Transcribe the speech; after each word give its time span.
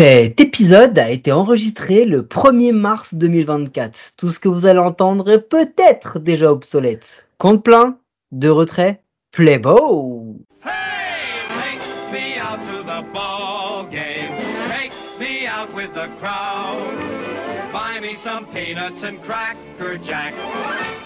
Cet 0.00 0.40
épisode 0.40 0.98
a 0.98 1.10
été 1.10 1.30
enregistré 1.30 2.06
le 2.06 2.22
1er 2.22 2.72
mars 2.72 3.12
2024. 3.12 4.12
Tout 4.16 4.30
ce 4.30 4.40
que 4.40 4.48
vous 4.48 4.64
allez 4.64 4.78
entendre 4.78 5.28
est 5.28 5.46
peut-être 5.46 6.18
déjà 6.18 6.50
obsolète. 6.50 7.28
Compte 7.36 7.62
plein, 7.62 7.98
de 8.32 8.48
retrait, 8.48 9.02
playbo 9.30 10.38
Hey, 10.64 11.50
take 11.50 12.12
me 12.12 12.40
out 12.40 12.60
to 12.64 12.82
the 12.82 13.12
ball 13.12 13.84
game. 13.90 14.38
Take 14.70 14.94
me 15.20 15.46
out 15.46 15.68
with 15.74 15.92
the 15.92 16.08
crowd. 16.18 16.96
Buy 17.70 18.00
me 18.00 18.16
some 18.24 18.46
peanuts 18.46 19.02
and 19.02 19.20
cracker. 19.20 19.60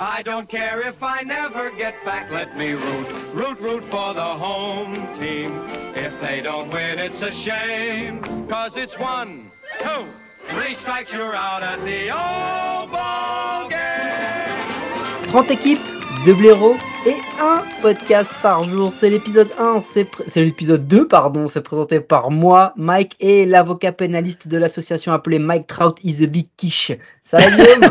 I 0.06 0.22
don't 0.22 0.46
care 0.50 0.82
if 0.82 1.02
I 1.02 1.22
never 1.22 1.70
get 1.70 1.94
back. 2.04 2.30
Let 2.30 2.58
me 2.58 2.72
root, 2.72 3.08
root, 3.32 3.58
root 3.58 3.84
for 3.84 4.12
the 4.12 4.20
home 4.20 5.08
team. 5.14 5.58
If 5.96 6.12
they 6.20 6.42
don't 6.42 6.70
win, 6.70 6.98
it's 6.98 7.22
a 7.22 7.32
shame. 7.32 8.20
Cause 8.46 8.76
it's 8.76 8.98
one, 8.98 9.50
two, 9.82 10.04
three 10.48 10.74
strikes, 10.74 11.10
you're 11.10 11.34
out 11.34 11.62
at 11.62 11.82
the 11.86 12.10
old 12.10 12.92
ball 12.92 13.70
game. 13.70 15.26
30 15.28 15.50
équipes, 15.52 15.80
2 16.26 16.34
blaireaux 16.34 16.76
et 17.06 17.16
un 17.40 17.64
podcast 17.80 18.28
par 18.42 18.64
jour. 18.64 18.92
C'est 18.92 19.08
l'épisode 19.08 19.52
1, 19.58 19.80
c'est 19.80 20.42
l'épisode 20.42 20.86
2, 20.86 21.08
pardon, 21.08 21.46
c'est 21.46 21.62
présenté 21.62 22.00
par 22.00 22.30
moi, 22.30 22.74
Mike, 22.76 23.16
et 23.20 23.46
l'avocat 23.46 23.92
pénaliste 23.92 24.48
de 24.48 24.58
l'association 24.58 25.14
appelée 25.14 25.38
Mike 25.38 25.66
Trout 25.66 25.98
is 26.04 26.22
a 26.22 26.26
Big 26.26 26.48
Quiche. 26.58 26.92
Ça 27.34 27.40
va 27.40 27.50
Guillaume 27.50 27.90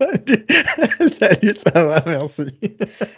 Salut. 0.00 0.46
Salut, 1.12 1.52
ça 1.62 1.84
va, 1.84 2.02
merci. 2.06 2.46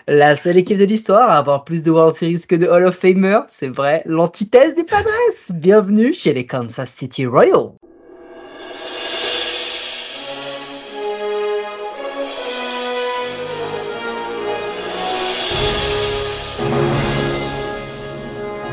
La 0.09 0.35
seule 0.35 0.57
équipe 0.57 0.79
de 0.79 0.85
l'histoire 0.85 1.31
à 1.31 1.39
avoir 1.39 1.65
plus 1.65 1.85
de 1.85 1.93
World 1.93 2.17
Series 2.17 2.43
que 2.49 2.57
de 2.57 2.67
Hall 2.67 2.85
of 2.85 2.97
Famer, 2.97 3.41
c'est 3.49 3.69
vrai, 3.69 4.03
l'antithèse 4.05 4.75
des 4.75 4.83
Padres. 4.83 5.09
Bienvenue 5.51 6.13
chez 6.13 6.33
les 6.33 6.45
Kansas 6.45 6.91
City 6.91 7.25
Royals. 7.25 7.71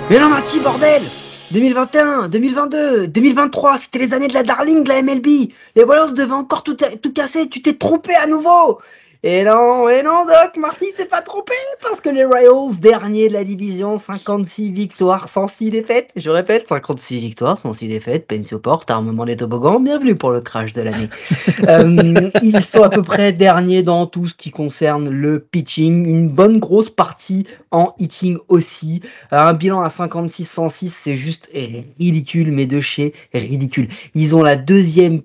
Mais 0.09 0.19
non, 0.19 0.29
Marty, 0.29 0.59
bordel 0.59 1.03
2021, 1.51 2.27
2022, 2.27 3.07
2023, 3.07 3.77
c'était 3.77 3.99
les 3.99 4.13
années 4.13 4.27
de 4.27 4.33
la 4.33 4.43
darling 4.43 4.83
de 4.83 4.89
la 4.89 5.01
MLB. 5.03 5.51
Les 5.75 5.83
Royals 5.83 6.13
devaient 6.13 6.31
encore 6.31 6.63
tout, 6.63 6.75
tout 6.75 7.13
casser, 7.13 7.47
tu 7.47 7.61
t'es 7.61 7.73
trompé 7.73 8.15
à 8.15 8.25
nouveau. 8.25 8.79
Et 9.27 9.43
non, 9.43 9.89
et 9.89 10.03
non, 10.03 10.23
Doc, 10.23 10.55
Marty 10.55 10.91
s'est 10.95 11.07
pas 11.07 11.23
trompé 11.23 11.55
parce 11.81 11.99
que 11.99 12.09
les 12.09 12.23
Royals, 12.23 12.79
dernier 12.79 13.27
de 13.27 13.33
la 13.33 13.43
division, 13.43 13.97
56 13.97 14.69
victoires, 14.69 15.29
106 15.29 15.71
défaites. 15.71 16.11
Je 16.15 16.29
répète, 16.29 16.67
56 16.67 17.21
victoires, 17.21 17.57
106 17.57 17.87
défaites. 17.87 18.27
Pensio 18.27 18.59
Porte, 18.59 18.91
armement 18.91 19.25
des 19.25 19.35
toboggans, 19.35 19.79
bienvenue 19.79 20.13
pour 20.13 20.29
le 20.29 20.41
crash 20.41 20.73
de 20.73 20.83
l'année. 20.83 21.09
Euh, 21.67 22.29
ils 22.43 22.63
sont 22.63 22.83
à 22.83 22.89
peu 22.89 23.01
près 23.01 23.31
derniers 23.31 23.81
dans 23.81 24.05
tout 24.05 24.27
ce 24.27 24.33
qui 24.33 24.51
concerne 24.51 25.09
le 25.09 25.39
pitching. 25.39 26.07
Une 26.07 26.29
bonne 26.29 26.59
grosse 26.59 26.89
partie 26.89 27.47
en 27.71 27.95
hitting 27.97 28.37
aussi. 28.49 29.01
Un 29.31 29.53
bilan 29.53 29.81
à 29.81 29.87
56-106, 29.87 30.89
c'est 30.89 31.15
juste 31.15 31.49
ridicule, 31.97 32.51
mais 32.51 32.67
de 32.67 32.81
chez 32.81 33.13
ridicule. 33.33 33.87
Ils 34.13 34.35
ont 34.35 34.43
la 34.43 34.57
deuxième 34.57 35.21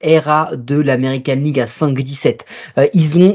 ERA 0.00 0.50
de 0.56 0.80
l'American 0.80 1.36
League 1.36 1.60
à 1.60 1.66
5-17. 1.66 2.40
Euh, 2.78 2.86
ils 2.94 3.18
ont 3.18 3.34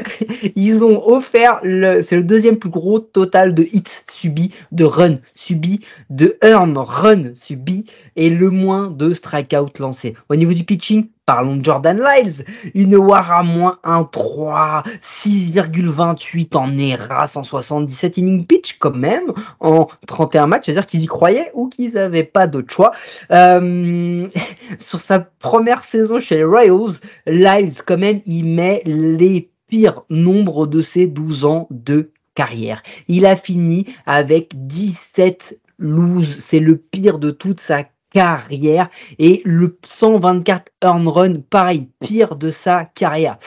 ils 0.56 0.84
ont 0.84 1.06
offert 1.08 1.60
le 1.62 2.02
c'est 2.02 2.16
le 2.16 2.24
deuxième 2.24 2.56
plus 2.56 2.70
gros 2.70 2.98
total 2.98 3.54
de 3.54 3.62
hits 3.62 4.04
subis, 4.10 4.52
de 4.72 4.84
runs 4.84 5.18
subis, 5.34 5.80
de 6.08 6.36
earn 6.42 6.76
run 6.76 7.34
subis 7.34 7.84
et 8.16 8.30
le 8.30 8.50
moins 8.50 8.90
de 8.90 9.12
strikeouts 9.12 9.78
lancés. 9.78 10.14
Au 10.28 10.36
niveau 10.36 10.52
du 10.52 10.64
pitching, 10.64 11.08
parlons 11.26 11.56
de 11.56 11.64
Jordan 11.64 12.00
Lyles, 12.00 12.44
une 12.74 12.96
WAR 12.96 13.30
à 13.30 13.42
moins 13.42 13.78
1-3, 13.84 14.84
6,28 15.00 16.56
en 16.56 16.76
ERA, 16.76 17.26
177 17.26 18.18
innings 18.18 18.46
pitch 18.46 18.78
quand 18.78 18.96
même 18.96 19.32
en 19.60 19.86
31 20.06 20.46
matchs, 20.48 20.66
c'est-à-dire 20.66 20.86
qu'ils 20.86 21.02
y 21.02 21.06
croyaient 21.06 21.50
ou 21.54 21.68
qu'ils 21.68 21.94
n'avaient 21.94 22.24
pas 22.24 22.46
d'autre 22.46 22.72
choix. 22.72 22.92
Euh, 23.30 24.26
sur 24.80 25.00
sa 25.00 25.20
première 25.20 25.84
saison 25.84 26.18
chez 26.18 26.36
les 26.36 26.44
Royals, 26.44 26.98
Lyles 27.26 27.82
quand 27.86 27.98
même 27.98 28.20
il 28.26 28.44
met 28.44 28.82
les 28.84 29.50
pires 29.68 30.02
nombres 30.10 30.66
de 30.66 30.82
ses 30.82 31.06
12 31.06 31.44
ans 31.44 31.68
de 31.70 32.10
carrière. 32.34 32.82
Il 33.08 33.24
a 33.26 33.36
fini 33.36 33.86
avec 34.06 34.52
17 34.66 35.58
loses, 35.78 36.38
c'est 36.38 36.60
le 36.60 36.76
pire 36.76 37.18
de 37.18 37.30
toute 37.30 37.60
sa 37.60 37.84
carrière 38.12 38.90
et 39.18 39.42
le 39.44 39.78
124 39.84 40.72
earn 40.82 41.08
run 41.08 41.34
pareil, 41.48 41.88
pire 42.00 42.36
de 42.36 42.50
sa 42.50 42.84
carrière. 42.84 43.38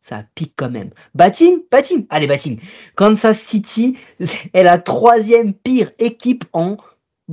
Ça 0.00 0.24
pique 0.34 0.54
quand 0.56 0.70
même. 0.70 0.90
Batting, 1.14 1.60
batting, 1.70 2.06
allez 2.10 2.26
batting. 2.26 2.58
Kansas 2.96 3.38
City 3.38 3.96
est 4.52 4.62
la 4.62 4.78
troisième 4.78 5.54
pire 5.54 5.92
équipe 5.98 6.44
en 6.52 6.76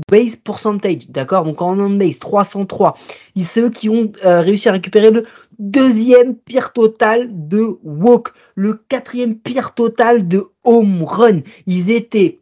base 0.10 0.36
percentage, 0.36 1.10
d'accord? 1.10 1.46
Donc 1.46 1.62
en 1.62 1.80
on 1.80 1.90
base 1.90 2.20
303. 2.20 2.96
Ils 3.36 3.46
c'est 3.46 3.62
eux 3.62 3.70
qui 3.70 3.90
ont 3.90 4.12
euh, 4.24 4.42
réussi 4.42 4.70
à 4.70 4.74
récupérer 4.74 5.10
le 5.10 5.26
deuxième 5.58 6.36
pire 6.36 6.72
total 6.72 7.28
de 7.32 7.80
walk, 7.84 8.30
le 8.56 8.74
quatrième 8.74 9.36
pire 9.36 9.74
total 9.74 10.28
de 10.28 10.46
home 10.64 11.04
run. 11.04 11.42
Ils 11.66 11.90
étaient 11.90 12.40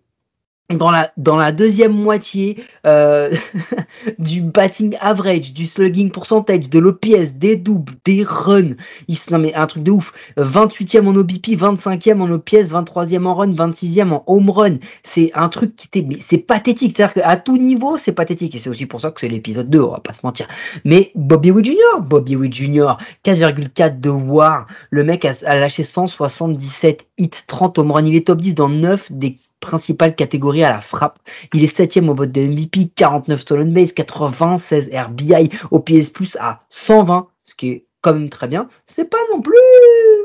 dans 0.75 0.91
la 0.91 1.11
dans 1.15 1.37
la 1.37 1.53
deuxième 1.53 1.93
moitié 1.93 2.57
euh, 2.85 3.33
du 4.19 4.41
batting 4.41 4.97
average, 4.99 5.53
du 5.53 5.65
slugging 5.65 6.11
percentage, 6.11 6.69
de 6.69 6.79
l'OPS, 6.79 7.35
des 7.35 7.55
doubles, 7.55 7.93
des 8.03 8.23
runs. 8.23 8.75
Ils, 9.07 9.17
non 9.31 9.39
mais 9.39 9.53
un 9.53 9.65
truc 9.65 9.83
de 9.83 9.91
ouf. 9.91 10.11
28e 10.37 11.07
en 11.07 11.15
OBP, 11.15 11.55
25e 11.57 12.19
en 12.19 12.31
OPS, 12.31 12.71
23e 12.71 13.25
en 13.25 13.35
run, 13.35 13.51
26e 13.53 14.11
en 14.11 14.23
home 14.27 14.49
run. 14.49 14.75
C'est 15.03 15.31
un 15.35 15.47
truc 15.47 15.75
qui 15.75 15.87
était 15.87 16.05
mais 16.05 16.17
c'est 16.27 16.37
pathétique. 16.37 16.95
C'est-à-dire 16.97 17.23
qu'à 17.23 17.37
tout 17.37 17.57
niveau, 17.57 17.97
c'est 17.97 18.11
pathétique 18.11 18.55
et 18.55 18.59
c'est 18.59 18.69
aussi 18.69 18.85
pour 18.85 18.99
ça 18.99 19.11
que 19.11 19.21
c'est 19.21 19.29
l'épisode 19.29 19.69
2, 19.69 19.81
on 19.81 19.91
va 19.91 19.99
pas 20.01 20.13
se 20.13 20.25
mentir. 20.25 20.47
Mais 20.83 21.11
Bobby 21.15 21.51
Witt 21.51 21.65
Jr., 21.65 22.01
Bobby 22.01 22.35
Witt 22.35 22.53
Jr., 22.53 22.97
4,4 23.23 24.01
de 24.01 24.09
WAR. 24.09 24.67
Le 24.89 25.05
mec 25.05 25.23
a, 25.23 25.31
a 25.45 25.55
lâché 25.55 25.83
177 25.83 27.07
hits, 27.17 27.29
30 27.47 27.77
home 27.77 27.91
run. 27.91 28.05
Il 28.05 28.15
est 28.15 28.27
top 28.27 28.41
10 28.41 28.53
dans 28.55 28.69
9 28.69 29.13
des 29.13 29.37
principale 29.67 30.15
catégorie 30.15 30.63
à 30.63 30.69
la 30.69 30.81
frappe. 30.81 31.19
Il 31.53 31.63
est 31.63 31.67
septième 31.67 32.09
au 32.09 32.15
vote 32.15 32.31
de 32.31 32.41
MVP, 32.41 32.89
49 32.95 33.41
stolen 33.41 33.73
base, 33.73 33.91
96 33.91 34.89
RBI, 34.93 35.49
OPS 35.71 36.09
plus 36.09 36.37
à 36.39 36.61
120, 36.69 37.27
ce 37.43 37.55
qui 37.55 37.69
est 37.69 37.85
quand 38.01 38.13
même 38.13 38.29
très 38.29 38.47
bien. 38.47 38.69
C'est 38.87 39.09
pas 39.09 39.17
non 39.31 39.41
plus 39.41 39.55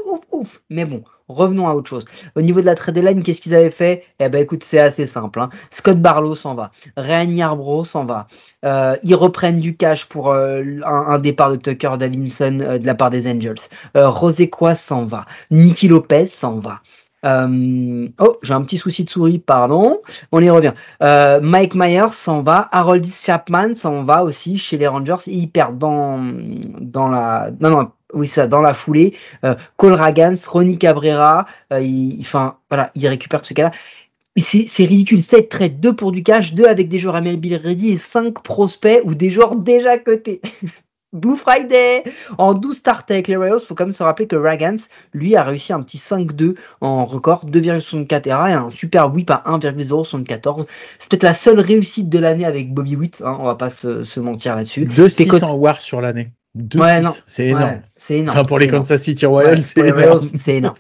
ouf 0.06 0.20
ouf, 0.30 0.62
mais 0.70 0.84
bon. 0.84 1.02
Revenons 1.28 1.66
à 1.66 1.74
autre 1.74 1.88
chose. 1.88 2.04
Au 2.36 2.42
niveau 2.42 2.60
de 2.60 2.66
la 2.66 2.74
trade 2.74 2.98
line, 2.98 3.22
qu'est-ce 3.22 3.40
qu'ils 3.40 3.54
avaient 3.54 3.70
fait? 3.70 4.04
Eh 4.18 4.28
ben 4.28 4.42
écoute, 4.42 4.62
c'est 4.64 4.78
assez 4.78 5.06
simple. 5.06 5.40
Hein. 5.40 5.48
Scott 5.70 5.96
Barlow 5.98 6.34
s'en 6.34 6.54
va, 6.54 6.72
Ryan 6.96 7.30
Yarbrough 7.30 7.86
s'en 7.86 8.04
va. 8.04 8.26
Euh, 8.64 8.96
ils 9.02 9.14
reprennent 9.14 9.58
du 9.58 9.76
cash 9.76 10.06
pour 10.06 10.30
euh, 10.30 10.62
un, 10.84 11.18
départ 11.18 11.50
de 11.50 11.56
Tucker 11.56 11.92
Davinson 11.98 12.58
euh, 12.60 12.78
de 12.78 12.86
la 12.86 12.94
part 12.94 13.10
des 13.10 13.30
Angels. 13.30 13.54
Euh, 13.96 14.10
Rosequa 14.10 14.74
s'en 14.74 15.04
va, 15.04 15.24
Nicky 15.50 15.88
Lopez 15.88 16.26
s'en 16.26 16.58
va. 16.58 16.80
Euh, 17.24 18.08
oh, 18.18 18.36
j'ai 18.42 18.54
un 18.54 18.62
petit 18.62 18.78
souci 18.78 19.04
de 19.04 19.10
souris, 19.10 19.38
pardon. 19.38 20.00
On 20.32 20.40
y 20.40 20.50
revient. 20.50 20.72
Euh, 21.02 21.40
Mike 21.40 21.74
Myers 21.74 22.12
s'en 22.12 22.42
va. 22.42 22.68
Haroldis 22.72 23.22
Chapman 23.24 23.74
s'en 23.74 24.02
va 24.02 24.24
aussi 24.24 24.58
chez 24.58 24.76
les 24.76 24.86
Rangers. 24.86 25.16
Ils 25.26 25.50
perdent 25.50 25.78
dans, 25.78 26.20
dans 26.80 27.08
la, 27.08 27.50
non, 27.60 27.70
non, 27.70 27.90
oui, 28.12 28.26
ça, 28.26 28.46
dans 28.46 28.60
la 28.60 28.74
foulée. 28.74 29.14
Euh, 29.44 29.54
Cole 29.76 29.94
Ragans, 29.94 30.34
Ronnie 30.46 30.78
Cabrera, 30.78 31.46
euh, 31.72 31.80
il, 31.80 32.18
enfin, 32.20 32.56
voilà, 32.70 32.90
ils 32.94 33.06
récupèrent 33.08 33.44
ce 33.44 33.54
cas-là. 33.54 33.70
C'est 34.36 34.84
ridicule. 34.84 35.22
7 35.22 35.48
trades, 35.48 35.80
2 35.80 35.94
pour 35.94 36.10
du 36.10 36.22
cash, 36.22 36.54
2 36.54 36.64
avec 36.64 36.88
des 36.88 36.98
joueurs 36.98 37.20
MLB 37.20 37.46
ready 37.62 37.92
et 37.92 37.98
5 37.98 38.42
prospects 38.42 39.00
ou 39.04 39.14
des 39.14 39.30
joueurs 39.30 39.56
déjà 39.56 39.98
cotés. 39.98 40.40
Blue 41.12 41.36
Friday 41.36 42.04
en 42.38 42.54
12 42.54 42.76
starts 42.76 43.04
avec 43.10 43.28
les 43.28 43.36
Royals, 43.36 43.60
faut 43.60 43.74
quand 43.74 43.84
même 43.84 43.92
se 43.92 44.02
rappeler 44.02 44.26
que 44.26 44.36
Ragans, 44.36 44.76
lui, 45.12 45.36
a 45.36 45.42
réussi 45.42 45.72
un 45.72 45.82
petit 45.82 45.98
5-2 45.98 46.56
en 46.80 47.04
record, 47.04 47.44
2,64 47.46 48.28
ERA 48.28 48.50
et 48.50 48.54
un 48.54 48.70
super 48.70 49.12
whip 49.12 49.30
à 49.30 49.42
1,074. 49.44 50.66
C'est 50.98 51.10
peut-être 51.10 51.22
la 51.22 51.34
seule 51.34 51.60
réussite 51.60 52.08
de 52.08 52.18
l'année 52.18 52.46
avec 52.46 52.72
Bobby 52.72 52.96
Witt, 52.96 53.22
hein, 53.24 53.36
on 53.38 53.44
va 53.44 53.56
pas 53.56 53.70
se, 53.70 54.04
se 54.04 54.20
mentir 54.20 54.56
là-dessus. 54.56 54.86
2-6 54.86 55.44
en 55.44 55.54
WAR 55.54 55.82
sur 55.82 56.00
l'année. 56.00 56.32
Ouais, 56.54 57.00
non. 57.00 57.12
C'est 57.24 57.46
énorme. 57.46 57.64
Ouais, 57.64 57.80
c'est 57.96 58.18
énorme. 58.18 58.38
Enfin, 58.38 58.44
pour 58.46 58.58
les 58.58 58.66
énorme. 58.66 58.82
Kansas 58.82 59.02
City 59.02 59.24
Royals, 59.24 59.56
Ouais, 59.56 59.62
c'est 59.62 59.88
énorme. 59.88 60.20
C'est 60.34 60.56
énorme. 60.56 60.76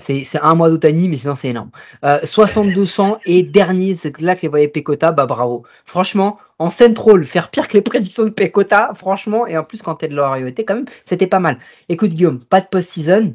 C'est 0.00 0.40
un 0.40 0.54
mois 0.54 0.68
d'Otani, 0.68 1.08
mais 1.08 1.16
sinon 1.16 1.34
c'est 1.34 1.48
énorme. 1.48 1.70
Euh, 2.04 2.20
6200 2.22 3.18
et 3.26 3.42
dernier, 3.42 3.96
c'est 3.96 4.20
là 4.20 4.36
que 4.36 4.42
les 4.42 4.48
voyait 4.48 4.68
Pecota, 4.68 5.10
bah 5.10 5.26
bravo. 5.26 5.64
Franchement, 5.84 6.38
en 6.60 6.70
Central, 6.70 7.24
faire 7.24 7.50
pire 7.50 7.66
que 7.66 7.72
les 7.72 7.82
prédictions 7.82 8.24
de 8.24 8.30
Pecota, 8.30 8.92
franchement, 8.94 9.48
et 9.48 9.58
en 9.58 9.64
plus 9.64 9.82
quand 9.82 9.96
Ted 9.96 10.14
Lorario 10.14 10.46
était 10.46 10.64
quand 10.64 10.76
même, 10.76 10.86
c'était 11.04 11.26
pas 11.26 11.40
mal. 11.40 11.58
Écoute 11.88 12.10
Guillaume, 12.10 12.38
pas 12.44 12.60
de 12.60 12.66
post-season. 12.66 13.34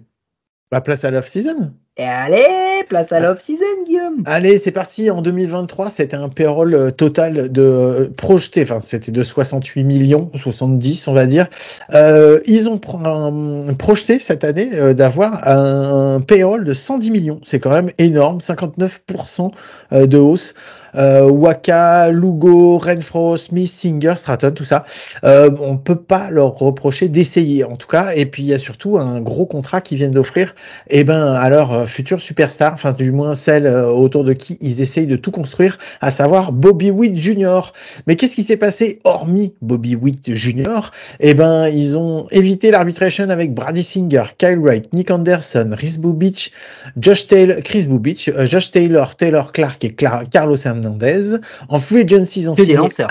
Bah, 0.72 0.80
place 0.80 1.04
à 1.04 1.12
l'off-season. 1.12 1.74
Et 1.98 2.06
allez, 2.06 2.86
place 2.88 3.12
à 3.12 3.20
l'off-season, 3.20 3.64
Guillaume. 3.86 4.24
Allez, 4.26 4.58
c'est 4.58 4.72
parti. 4.72 5.12
En 5.12 5.22
2023, 5.22 5.90
c'était 5.90 6.16
un 6.16 6.30
payroll 6.30 6.74
euh, 6.74 6.90
total 6.90 7.52
de 7.52 7.62
euh, 7.62 8.10
projeté, 8.16 8.62
enfin 8.64 8.80
c'était 8.82 9.12
de 9.12 9.24
68 9.24 9.84
millions, 9.84 10.32
70 10.36 11.10
on 11.10 11.14
va 11.14 11.26
dire. 11.26 11.48
Euh, 11.94 12.40
ils 12.46 12.70
ont 12.70 12.78
pro- 12.78 12.98
un- 13.06 13.74
projeté 13.74 14.20
cette 14.20 14.46
année 14.46 14.70
euh, 14.74 14.94
d'avoir 14.94 15.46
un 15.48 16.22
payroll 16.22 16.64
de 16.64 16.74
110 16.74 17.12
millions. 17.12 17.42
C'est 17.44 17.60
quand 17.60 17.72
même 17.72 17.92
énorme, 17.98 18.40
59% 18.40 19.52
euh, 19.92 20.08
de 20.08 20.18
hausse. 20.18 20.54
Euh, 20.94 21.24
Waka, 21.30 22.12
Lugo, 22.12 22.78
Renfro, 22.78 23.38
Smith, 23.38 23.72
Singer, 23.72 24.16
Stratton, 24.18 24.52
tout 24.52 24.66
ça. 24.66 24.84
Euh, 25.24 25.50
on 25.62 25.78
peut 25.78 25.96
pas 25.96 26.30
leur 26.30 26.58
reprocher 26.58 27.08
d'essayer 27.08 27.64
en 27.64 27.78
tout 27.78 27.88
cas. 27.88 28.10
Et 28.14 28.26
puis 28.26 28.44
il 28.44 28.50
y 28.50 28.54
a 28.54 28.58
surtout 28.58 28.98
un 28.98 29.22
gros 29.22 29.46
contrat 29.46 29.80
qu'ils 29.80 29.98
viennent 29.98 30.12
d'offrir 30.12 30.54
eh 30.90 31.06
ben, 31.06 31.48
leur 31.48 31.81
euh, 31.82 31.86
future 31.86 32.20
superstar, 32.22 32.74
enfin 32.74 32.94
du 32.94 33.12
moins 33.12 33.36
celle 33.36 33.66
euh, 33.66 33.88
autour 33.88 34.24
de 34.24 34.34
qui 34.34 34.58
ils 34.62 34.82
essayent 34.82 35.08
de 35.08 35.16
tout 35.16 35.32
construire, 35.32 35.78
à 36.02 36.12
savoir 36.12 36.52
Bobby 36.52 36.92
Witt 36.92 37.16
Jr. 37.20 37.74
Mais 38.08 38.16
qu'est-ce 38.16 38.36
qui 38.36 38.44
s'est 38.44 38.58
passé 38.58 39.00
hormis 39.04 39.54
Bobby 39.62 39.96
Witt 39.96 40.34
Jr. 40.34 40.92
Eh 41.20 41.34
ben, 41.34 41.68
ils 41.68 41.98
ont 41.98 42.28
évité 42.32 42.72
l'arbitration 42.72 43.30
avec 43.30 43.54
Brady 43.54 43.84
Singer, 43.84 44.24
Kyle 44.38 44.60
Wright, 44.60 44.94
Nick 44.94 45.12
Anderson, 45.12 45.74
Chris 45.78 45.96
Bubich, 46.00 46.52
Josh 46.98 47.28
Taylor, 47.28 47.58
Chris 47.64 47.86
Bubich, 47.88 48.30
euh, 48.30 48.46
Josh 48.46 48.72
Taylor, 48.72 49.16
Taylor 49.16 49.52
Clark 49.54 49.84
et 49.84 49.90
Cla- 49.90 50.24
Carlos 50.30 50.58
Hernandez. 50.64 51.38
En 51.70 51.80
free 51.80 52.02
agency, 52.02 52.42
ils 52.42 52.50
ont 52.50 52.54
des 52.54 52.64
signé 52.64 52.78
lanceurs. 52.78 53.08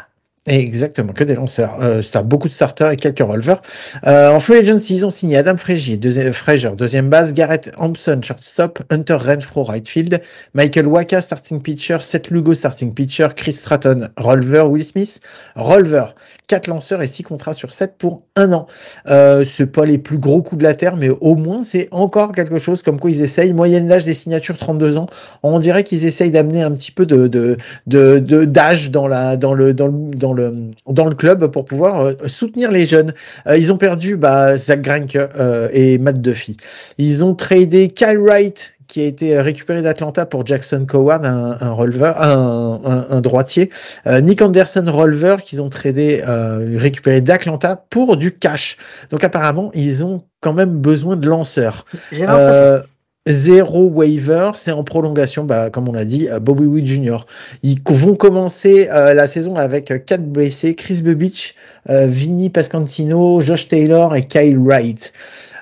Exactement, 0.46 1.12
que 1.12 1.22
des 1.22 1.34
lanceurs. 1.34 1.76
Euh, 1.82 2.00
c'est 2.00 2.22
beaucoup 2.26 2.48
de 2.48 2.52
starters 2.54 2.90
et 2.90 2.96
quelques 2.96 3.18
releveurs. 3.18 3.60
Euh, 4.06 4.30
en 4.30 4.40
free 4.40 4.56
agency, 4.56 4.94
ils 4.94 5.04
ont 5.04 5.10
signé 5.10 5.36
Adam 5.36 5.58
Frazier, 5.58 5.98
deuxième, 5.98 6.32
Frazier, 6.32 6.70
deuxième 6.74 7.10
base, 7.10 7.34
Garrett 7.34 7.70
Hampson, 7.76 8.18
shortstop, 8.22 8.78
Hunter 8.88 9.18
Renfro, 9.20 9.64
right 9.64 9.86
field, 9.86 10.22
Michael 10.54 10.86
Waka, 10.86 11.20
starting 11.20 11.60
pitcher, 11.60 11.98
Seth 12.00 12.30
Lugo, 12.30 12.54
starting 12.54 12.94
pitcher, 12.94 13.28
Chris 13.36 13.52
Stratton, 13.52 14.08
releveur, 14.16 14.70
Will 14.70 14.82
Smith, 14.82 15.20
releveur. 15.56 16.14
Quatre 16.46 16.66
lanceurs 16.68 17.00
et 17.02 17.06
six 17.06 17.22
contrats 17.22 17.54
sur 17.54 17.72
7 17.72 17.94
pour 17.96 18.22
un 18.34 18.52
an. 18.52 18.66
Euh, 19.08 19.44
c'est 19.44 19.66
pas 19.66 19.84
les 19.84 19.98
plus 19.98 20.18
gros 20.18 20.42
coups 20.42 20.58
de 20.58 20.64
la 20.64 20.74
terre, 20.74 20.96
mais 20.96 21.08
au 21.10 21.36
moins 21.36 21.62
c'est 21.62 21.86
encore 21.92 22.32
quelque 22.32 22.58
chose 22.58 22.82
comme 22.82 22.98
quoi 22.98 23.10
ils 23.10 23.22
essayent. 23.22 23.52
Moyenne 23.52 23.86
d'âge 23.86 24.04
des 24.04 24.14
signatures 24.14 24.58
32 24.58 24.96
ans. 24.96 25.06
On 25.44 25.60
dirait 25.60 25.84
qu'ils 25.84 26.06
essayent 26.06 26.32
d'amener 26.32 26.62
un 26.62 26.72
petit 26.72 26.90
peu 26.90 27.06
de, 27.06 27.28
de, 27.28 27.56
de, 27.86 28.18
de- 28.18 28.44
d'âge 28.46 28.90
dans 28.90 29.06
la 29.06 29.36
dans 29.36 29.54
le 29.54 29.74
dans 29.74 29.86
le 29.86 29.92
dans 30.16 30.29
le 30.32 30.52
dans 30.86 31.06
le 31.06 31.14
club 31.14 31.46
pour 31.48 31.64
pouvoir 31.64 32.00
euh, 32.00 32.12
soutenir 32.26 32.70
les 32.70 32.86
jeunes. 32.86 33.12
Euh, 33.46 33.56
ils 33.56 33.72
ont 33.72 33.76
perdu 33.76 34.16
bah, 34.16 34.56
Zach 34.56 34.82
Greinke 34.82 35.16
euh, 35.16 35.68
et 35.72 35.98
Matt 35.98 36.20
Duffy. 36.20 36.56
Ils 36.98 37.24
ont 37.24 37.34
tradé 37.34 37.88
Kyle 37.88 38.18
Wright 38.18 38.74
qui 38.90 39.02
a 39.02 39.04
été 39.04 39.40
récupéré 39.40 39.82
d'Atlanta 39.82 40.26
pour 40.26 40.44
Jackson 40.44 40.84
Coward, 40.84 41.24
un, 41.24 41.56
un 41.60 41.70
releveur, 41.70 42.20
un, 42.20 42.80
un, 42.84 43.16
un 43.16 43.20
droitier. 43.20 43.70
Euh, 44.08 44.20
Nick 44.20 44.42
Anderson, 44.42 44.84
releveur, 44.88 45.42
qu'ils 45.42 45.62
ont 45.62 45.68
tradé, 45.68 46.24
euh, 46.26 46.76
récupéré 46.76 47.20
d'Atlanta 47.20 47.84
pour 47.88 48.16
du 48.16 48.32
cash. 48.32 48.76
Donc 49.10 49.22
apparemment, 49.22 49.70
ils 49.74 50.04
ont 50.04 50.24
quand 50.40 50.52
même 50.52 50.80
besoin 50.80 51.14
de 51.14 51.28
lanceurs. 51.28 51.84
J'ai 52.10 52.26
l'impression. 52.26 52.62
Euh, 52.62 52.80
Zéro 53.26 53.86
waiver, 53.88 54.52
c'est 54.56 54.72
en 54.72 54.82
prolongation, 54.82 55.44
bah, 55.44 55.68
comme 55.68 55.88
on 55.88 55.92
l'a 55.92 56.06
dit, 56.06 56.28
euh, 56.28 56.40
Bobby 56.40 56.64
Witt 56.64 56.86
Jr. 56.86 57.26
Ils 57.62 57.78
vont 57.86 58.14
commencer 58.14 58.88
euh, 58.90 59.12
la 59.12 59.26
saison 59.26 59.56
avec 59.56 59.90
euh, 59.90 59.98
quatre 59.98 60.24
blessés, 60.24 60.74
Chris 60.74 61.02
Bubich, 61.02 61.54
euh, 61.90 62.06
Vinny 62.06 62.48
Pascantino, 62.48 63.42
Josh 63.42 63.68
Taylor 63.68 64.16
et 64.16 64.26
Kyle 64.26 64.58
Wright. 64.58 65.12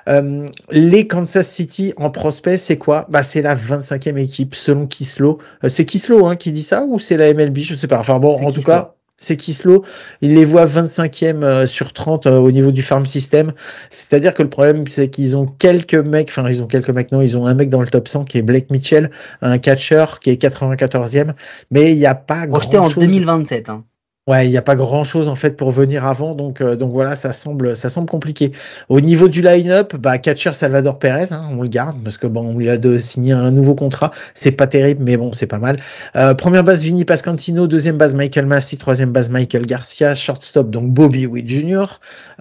Euh, 0.07 0.45
les 0.71 1.05
Kansas 1.05 1.47
City 1.47 1.93
en 1.97 2.09
prospect, 2.09 2.57
c'est 2.57 2.77
quoi? 2.77 3.05
Bah 3.09 3.23
c'est 3.23 3.41
la 3.41 3.55
25e 3.55 4.17
équipe 4.17 4.55
selon 4.55 4.87
Kislo. 4.87 5.37
Euh, 5.63 5.69
c'est 5.69 5.85
Kislo 5.85 6.25
hein, 6.25 6.35
qui 6.35 6.51
dit 6.51 6.63
ça 6.63 6.83
ou 6.83 6.97
c'est 6.97 7.17
la 7.17 7.31
MLB 7.33 7.59
Je 7.59 7.75
sais 7.75 7.87
pas. 7.87 7.99
Enfin 7.99 8.19
bon, 8.19 8.41
en 8.41 8.51
tout 8.51 8.63
cas, 8.63 8.95
c'est 9.19 9.37
Kislo. 9.37 9.85
Il 10.21 10.33
les 10.35 10.45
voit 10.45 10.65
25e 10.65 11.43
euh, 11.43 11.65
sur 11.67 11.93
30 11.93 12.25
euh, 12.25 12.37
au 12.37 12.51
niveau 12.51 12.71
du 12.71 12.81
farm 12.81 13.05
system. 13.05 13.51
C'est-à-dire 13.89 14.33
que 14.33 14.41
le 14.41 14.49
problème, 14.49 14.85
c'est 14.89 15.09
qu'ils 15.09 15.37
ont 15.37 15.45
quelques 15.45 15.95
mecs, 15.95 16.29
enfin 16.29 16.49
ils 16.49 16.63
ont 16.63 16.67
quelques 16.67 16.89
mecs, 16.89 17.11
non, 17.11 17.21
ils 17.21 17.37
ont 17.37 17.45
un 17.45 17.53
mec 17.53 17.69
dans 17.69 17.81
le 17.81 17.87
top 17.87 18.07
100 18.07 18.25
qui 18.25 18.37
est 18.37 18.41
Blake 18.41 18.71
Mitchell, 18.71 19.11
un 19.41 19.57
catcher 19.57 20.05
qui 20.21 20.29
est 20.31 20.41
94e, 20.41 21.33
mais 21.71 21.91
il 21.91 21.97
n'y 21.97 22.05
a 22.05 22.15
pas 22.15 22.47
Projeté 22.47 22.77
en 22.77 22.81
grand-chose. 22.81 23.05
2027. 23.05 23.69
Hein. 23.69 23.83
Ouais, 24.29 24.45
il 24.45 24.51
n'y 24.51 24.57
a 24.57 24.61
pas 24.61 24.75
grand 24.75 25.03
chose 25.03 25.27
en 25.27 25.33
fait 25.33 25.57
pour 25.57 25.71
venir 25.71 26.05
avant, 26.05 26.35
donc 26.35 26.61
euh, 26.61 26.75
donc 26.75 26.91
voilà, 26.91 27.15
ça 27.15 27.33
semble 27.33 27.73
compliqué. 28.07 28.51
Au 28.87 29.01
niveau 29.01 29.27
du 29.27 29.41
line-up, 29.41 29.95
bah 29.95 30.19
catcher 30.19 30.53
Salvador 30.53 30.99
Perez, 30.99 31.33
hein, 31.33 31.49
on 31.51 31.63
le 31.63 31.67
garde 31.67 31.95
parce 32.03 32.19
que 32.19 32.27
bon, 32.27 32.53
on 32.53 32.57
lui 32.59 32.69
a 32.69 32.77
de 32.77 32.99
signer 32.99 33.33
un 33.33 33.49
nouveau 33.49 33.73
contrat, 33.73 34.11
c'est 34.35 34.51
pas 34.51 34.67
terrible, 34.67 35.03
mais 35.03 35.17
bon, 35.17 35.33
c'est 35.33 35.47
pas 35.47 35.57
mal. 35.57 35.77
Euh, 36.15 36.35
première 36.35 36.63
base 36.63 36.83
Vinny 36.83 37.05
Pascantino, 37.05 37.65
deuxième 37.65 37.97
base 37.97 38.13
Michael 38.13 38.45
Massey, 38.45 38.77
troisième 38.77 39.11
base 39.11 39.29
Michael 39.31 39.65
Garcia, 39.65 40.13
shortstop 40.13 40.69
donc 40.69 40.91
Bobby 40.91 41.25
Witt 41.25 41.49
Jr. 41.49 41.85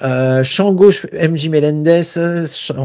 Euh, 0.02 0.44
champ 0.44 0.74
gauche 0.74 1.06
MJ 1.14 1.48
Melendez, 1.48 2.02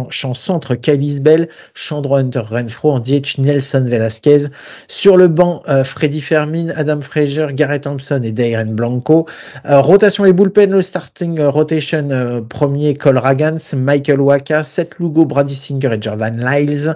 champ, 0.10 0.34
centre 0.34 0.76
Kyle 0.76 1.22
Bell, 1.22 1.50
champ 1.74 2.02
droit 2.02 2.20
Hunter 2.20 2.44
Renfro, 2.50 2.94
en 2.94 3.02
Nelson 3.02 3.84
Velasquez. 3.86 4.46
Sur 4.88 5.18
le 5.18 5.28
banc, 5.28 5.62
euh, 5.68 5.84
Freddy 5.84 6.22
Fermin, 6.22 6.70
Adam 6.78 7.02
Frazier, 7.02 7.48
Garrett 7.52 7.84
Thompson 7.84 8.22
et 8.24 8.32
Darren 8.32 8.74
Blanco. 8.74 8.93
Euh, 9.66 9.82
rotation 9.82 10.26
et 10.26 10.34
bullpen, 10.34 10.72
le 10.72 10.82
starting 10.82 11.40
euh, 11.40 11.50
rotation 11.50 12.10
euh, 12.12 12.42
premier 12.42 12.96
Cole 12.96 13.18
Ragans, 13.18 13.58
Michael 13.76 14.22
Waka, 14.22 14.64
Seth 14.64 15.00
Lugo, 15.00 15.26
Brady 15.26 15.56
Singer 15.56 15.94
et 15.94 16.02
Jordan 16.02 16.38
Lyles. 16.38 16.96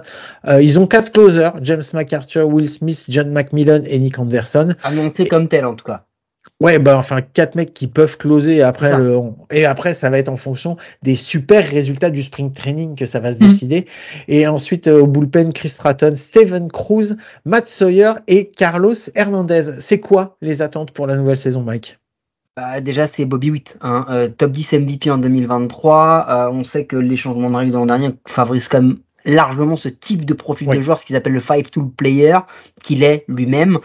Ils 0.60 0.78
ont 0.78 0.86
quatre 0.86 1.12
closers, 1.12 1.52
James 1.62 1.82
McArthur, 1.92 2.46
Will 2.48 2.68
Smith, 2.68 3.04
John 3.08 3.30
McMillan 3.30 3.82
et 3.86 3.98
Nick 3.98 4.18
Anderson. 4.18 4.74
Annoncé 4.82 5.26
comme 5.26 5.48
tel 5.48 5.66
en 5.66 5.74
tout 5.74 5.84
cas. 5.84 6.07
Ouais, 6.60 6.80
bah 6.80 6.98
enfin 6.98 7.20
quatre 7.22 7.54
mecs 7.54 7.72
qui 7.72 7.86
peuvent 7.86 8.16
closer 8.16 8.56
et 8.56 8.62
après 8.62 8.96
le 8.96 9.20
et 9.52 9.64
après 9.64 9.94
ça 9.94 10.10
va 10.10 10.18
être 10.18 10.28
en 10.28 10.36
fonction 10.36 10.76
des 11.02 11.14
super 11.14 11.64
résultats 11.64 12.10
du 12.10 12.20
spring 12.22 12.52
training 12.52 12.96
que 12.96 13.06
ça 13.06 13.20
va 13.20 13.30
se 13.32 13.36
Mhm. 13.36 13.48
décider. 13.48 13.84
Et 14.26 14.44
ensuite 14.48 14.88
euh, 14.88 15.02
au 15.02 15.06
bullpen 15.06 15.52
Chris 15.52 15.68
Stratton, 15.68 16.14
Steven 16.16 16.68
Cruz, 16.68 17.16
Matt 17.44 17.68
Sawyer 17.68 18.14
et 18.26 18.50
Carlos 18.50 18.94
Hernandez. 19.14 19.74
C'est 19.78 20.00
quoi 20.00 20.36
les 20.42 20.60
attentes 20.60 20.90
pour 20.90 21.06
la 21.06 21.14
nouvelle 21.16 21.36
saison, 21.36 21.62
Mike? 21.62 21.98
Bah, 22.56 22.80
déjà, 22.80 23.06
c'est 23.06 23.24
Bobby 23.24 23.52
Witt, 23.52 23.78
hein, 23.82 24.04
euh, 24.10 24.26
top 24.26 24.50
10 24.50 24.72
MVP 24.72 25.12
en 25.12 25.18
2023. 25.18 26.26
Euh, 26.28 26.50
on 26.50 26.64
sait 26.64 26.86
que 26.86 26.96
les 26.96 27.16
changements 27.16 27.50
de 27.50 27.54
règles 27.56 27.70
de 27.70 27.76
l'an 27.76 27.86
dernier 27.86 28.10
favorisent 28.26 28.66
quand 28.66 28.82
même 28.82 28.98
largement 29.28 29.76
ce 29.76 29.88
type 29.88 30.24
de 30.24 30.34
profil 30.34 30.68
Oui. 30.68 30.78
de 30.78 30.82
joueur, 30.82 30.98
ce 30.98 31.04
qu'ils 31.04 31.14
appellent 31.16 31.34
le 31.34 31.40
five 31.40 31.70
tool 31.70 31.90
player, 31.90 32.38
qu'il 32.82 33.04
est 33.04 33.24
lui-même. 33.28 33.78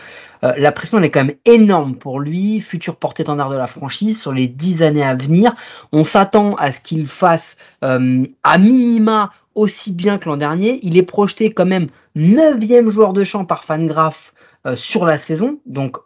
Euh, 0.43 0.53
la 0.57 0.71
pression 0.71 0.97
elle 0.97 1.05
est 1.05 1.11
quand 1.11 1.25
même 1.25 1.35
énorme 1.45 1.95
pour 1.95 2.19
lui, 2.19 2.59
futur 2.61 2.95
porte-étendard 2.95 3.49
de 3.49 3.57
la 3.57 3.67
franchise 3.67 4.19
sur 4.19 4.31
les 4.31 4.47
10 4.47 4.81
années 4.81 5.03
à 5.03 5.15
venir. 5.15 5.53
On 5.91 6.03
s'attend 6.03 6.55
à 6.55 6.71
ce 6.71 6.79
qu'il 6.79 7.05
fasse 7.05 7.57
euh, 7.83 8.25
à 8.43 8.57
minima 8.57 9.29
aussi 9.55 9.91
bien 9.91 10.17
que 10.17 10.29
l'an 10.29 10.37
dernier. 10.37 10.79
Il 10.81 10.97
est 10.97 11.03
projeté 11.03 11.51
quand 11.51 11.65
même 11.65 11.87
neuvième 12.15 12.89
joueur 12.89 13.13
de 13.13 13.23
champ 13.23 13.45
par 13.45 13.63
Fangraph 13.63 14.33
euh, 14.65 14.75
sur 14.75 15.05
la 15.05 15.17
saison, 15.17 15.59
donc 15.65 15.97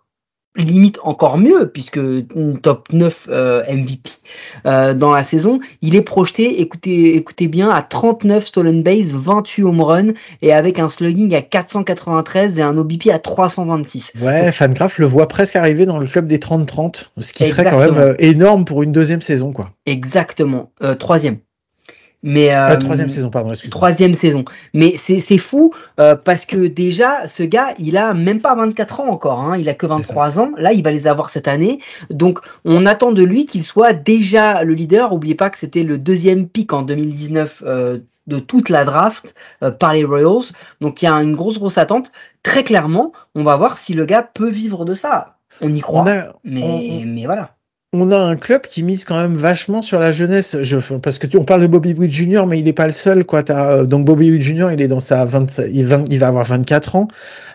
limite 0.58 1.00
encore 1.04 1.38
mieux 1.38 1.70
puisque 1.72 1.98
une 1.98 2.60
top 2.62 2.92
9 2.92 3.28
euh, 3.30 3.64
MVP 3.70 4.12
euh, 4.66 4.94
dans 4.94 5.12
la 5.12 5.24
saison. 5.24 5.60
Il 5.82 5.96
est 5.96 6.02
projeté, 6.02 6.62
écoutez, 6.62 7.16
écoutez 7.16 7.48
bien, 7.48 7.70
à 7.70 7.82
39 7.82 8.46
stolen 8.46 8.84
base, 8.84 9.14
28 9.14 9.64
home 9.64 9.82
run 9.82 10.08
et 10.42 10.54
avec 10.54 10.80
un 10.80 10.90
slugging 10.90 11.36
à 11.36 11.42
493 11.42 12.60
et 12.60 12.62
un 12.62 12.78
OBP 12.78 13.10
à 13.12 13.20
326. 13.20 14.14
Ouais, 14.22 14.52
Fangraph 14.52 14.98
le 14.98 15.06
voit 15.06 15.28
presque 15.28 15.56
arriver 15.56 15.86
dans 15.86 15.98
le 15.98 16.08
club 16.08 16.28
des 16.28 16.38
30-30, 16.38 17.08
ce 17.20 17.34
qui 17.34 17.46
serait 17.46 17.66
quand 17.66 17.80
même 17.80 17.98
euh, 17.98 18.16
énorme 18.20 18.66
pour 18.66 18.84
une 18.84 18.92
deuxième 18.92 19.22
saison, 19.22 19.52
quoi. 19.52 19.72
Exactement, 19.86 20.72
euh, 20.82 20.96
troisième. 20.96 21.38
Mais 22.24 22.54
euh, 22.54 22.70
Euh, 22.72 22.78
troisième 22.78 23.10
saison, 23.10 23.30
pardon. 23.30 23.54
Troisième 23.70 24.14
saison. 24.14 24.44
Mais 24.74 24.94
c'est 24.98 25.20
c'est 25.20 25.38
fou 25.38 25.72
euh, 26.00 26.16
parce 26.16 26.46
que 26.46 26.68
déjà, 26.68 27.28
ce 27.28 27.44
gars, 27.44 27.74
il 27.80 27.96
a 27.96 28.14
même 28.14 28.42
pas 28.42 28.56
24 28.56 29.00
ans 29.02 29.08
encore. 29.10 29.40
Hein, 29.40 29.58
il 29.58 29.70
a 29.70 29.74
que 29.76 29.86
23 29.86 30.40
ans. 30.40 30.52
Là, 30.58 30.74
il 30.74 30.84
va 30.84 30.92
les 30.92 31.06
avoir 31.08 31.30
cette 31.30 31.48
année. 31.48 31.80
Donc, 32.10 32.40
on 32.66 32.86
attend 32.86 33.12
de 33.12 33.24
lui 33.24 33.46
qu'il 33.46 33.64
soit 33.64 33.94
déjà 33.94 34.64
le 34.64 34.74
leader. 34.74 35.14
Oubliez 35.14 35.36
pas 35.36 35.50
que 35.50 35.58
c'était 35.60 35.84
le 35.84 35.98
deuxième 35.98 36.48
pick 36.48 36.74
en 36.74 36.82
2019 36.82 37.64
euh, 37.66 38.00
de 38.26 38.40
toute 38.40 38.70
la 38.70 38.84
draft 38.84 39.34
euh, 39.64 39.72
par 39.72 39.94
les 39.94 40.04
Royals. 40.04 40.52
Donc, 40.82 41.02
il 41.02 41.06
y 41.06 41.08
a 41.08 41.14
une 41.14 41.36
grosse, 41.36 41.60
grosse 41.60 41.78
attente. 41.78 42.12
Très 42.44 42.64
clairement, 42.64 43.14
on 43.36 43.44
va 43.44 43.56
voir 43.58 43.78
si 43.78 43.94
le 43.94 44.06
gars 44.06 44.24
peut 44.24 44.50
vivre 44.50 44.86
de 44.86 44.96
ça. 44.96 45.36
On 45.62 45.74
y 45.74 45.80
croit. 45.82 46.02
On 46.02 46.08
a, 46.08 46.34
mais, 46.44 46.64
on- 46.64 46.78
on- 47.02 47.06
mais 47.06 47.26
voilà. 47.26 47.52
On 47.94 48.12
a 48.12 48.18
un 48.18 48.36
club 48.36 48.64
qui 48.64 48.84
mise 48.84 49.06
quand 49.06 49.20
même 49.20 49.38
vachement 49.38 49.82
sur 49.82 49.98
la 49.98 50.12
jeunesse. 50.12 50.58
Je, 50.62 50.78
parce 50.98 51.20
que 51.20 51.28
tu, 51.28 51.38
on 51.38 51.46
parle 51.46 51.62
de 51.62 51.68
Bobby 51.68 51.94
Witt 51.94 52.12
Jr., 52.12 52.44
mais 52.46 52.60
il 52.60 52.66
n'est 52.66 52.74
pas 52.74 52.88
le 52.88 52.94
seul. 52.94 53.24
Quoi. 53.24 53.50
As, 53.50 53.86
donc 53.86 54.04
Bobby 54.04 54.30
Witt 54.30 54.42
Jr., 54.42 54.68
il 54.74 54.82
est 54.82 54.90
dans 54.90 55.00
sa 55.00 55.24
20, 55.24 55.60
il, 55.72 55.88
il 56.10 56.20
va 56.20 56.28
avoir 56.28 56.46
24 56.46 56.96
ans. 56.98 57.08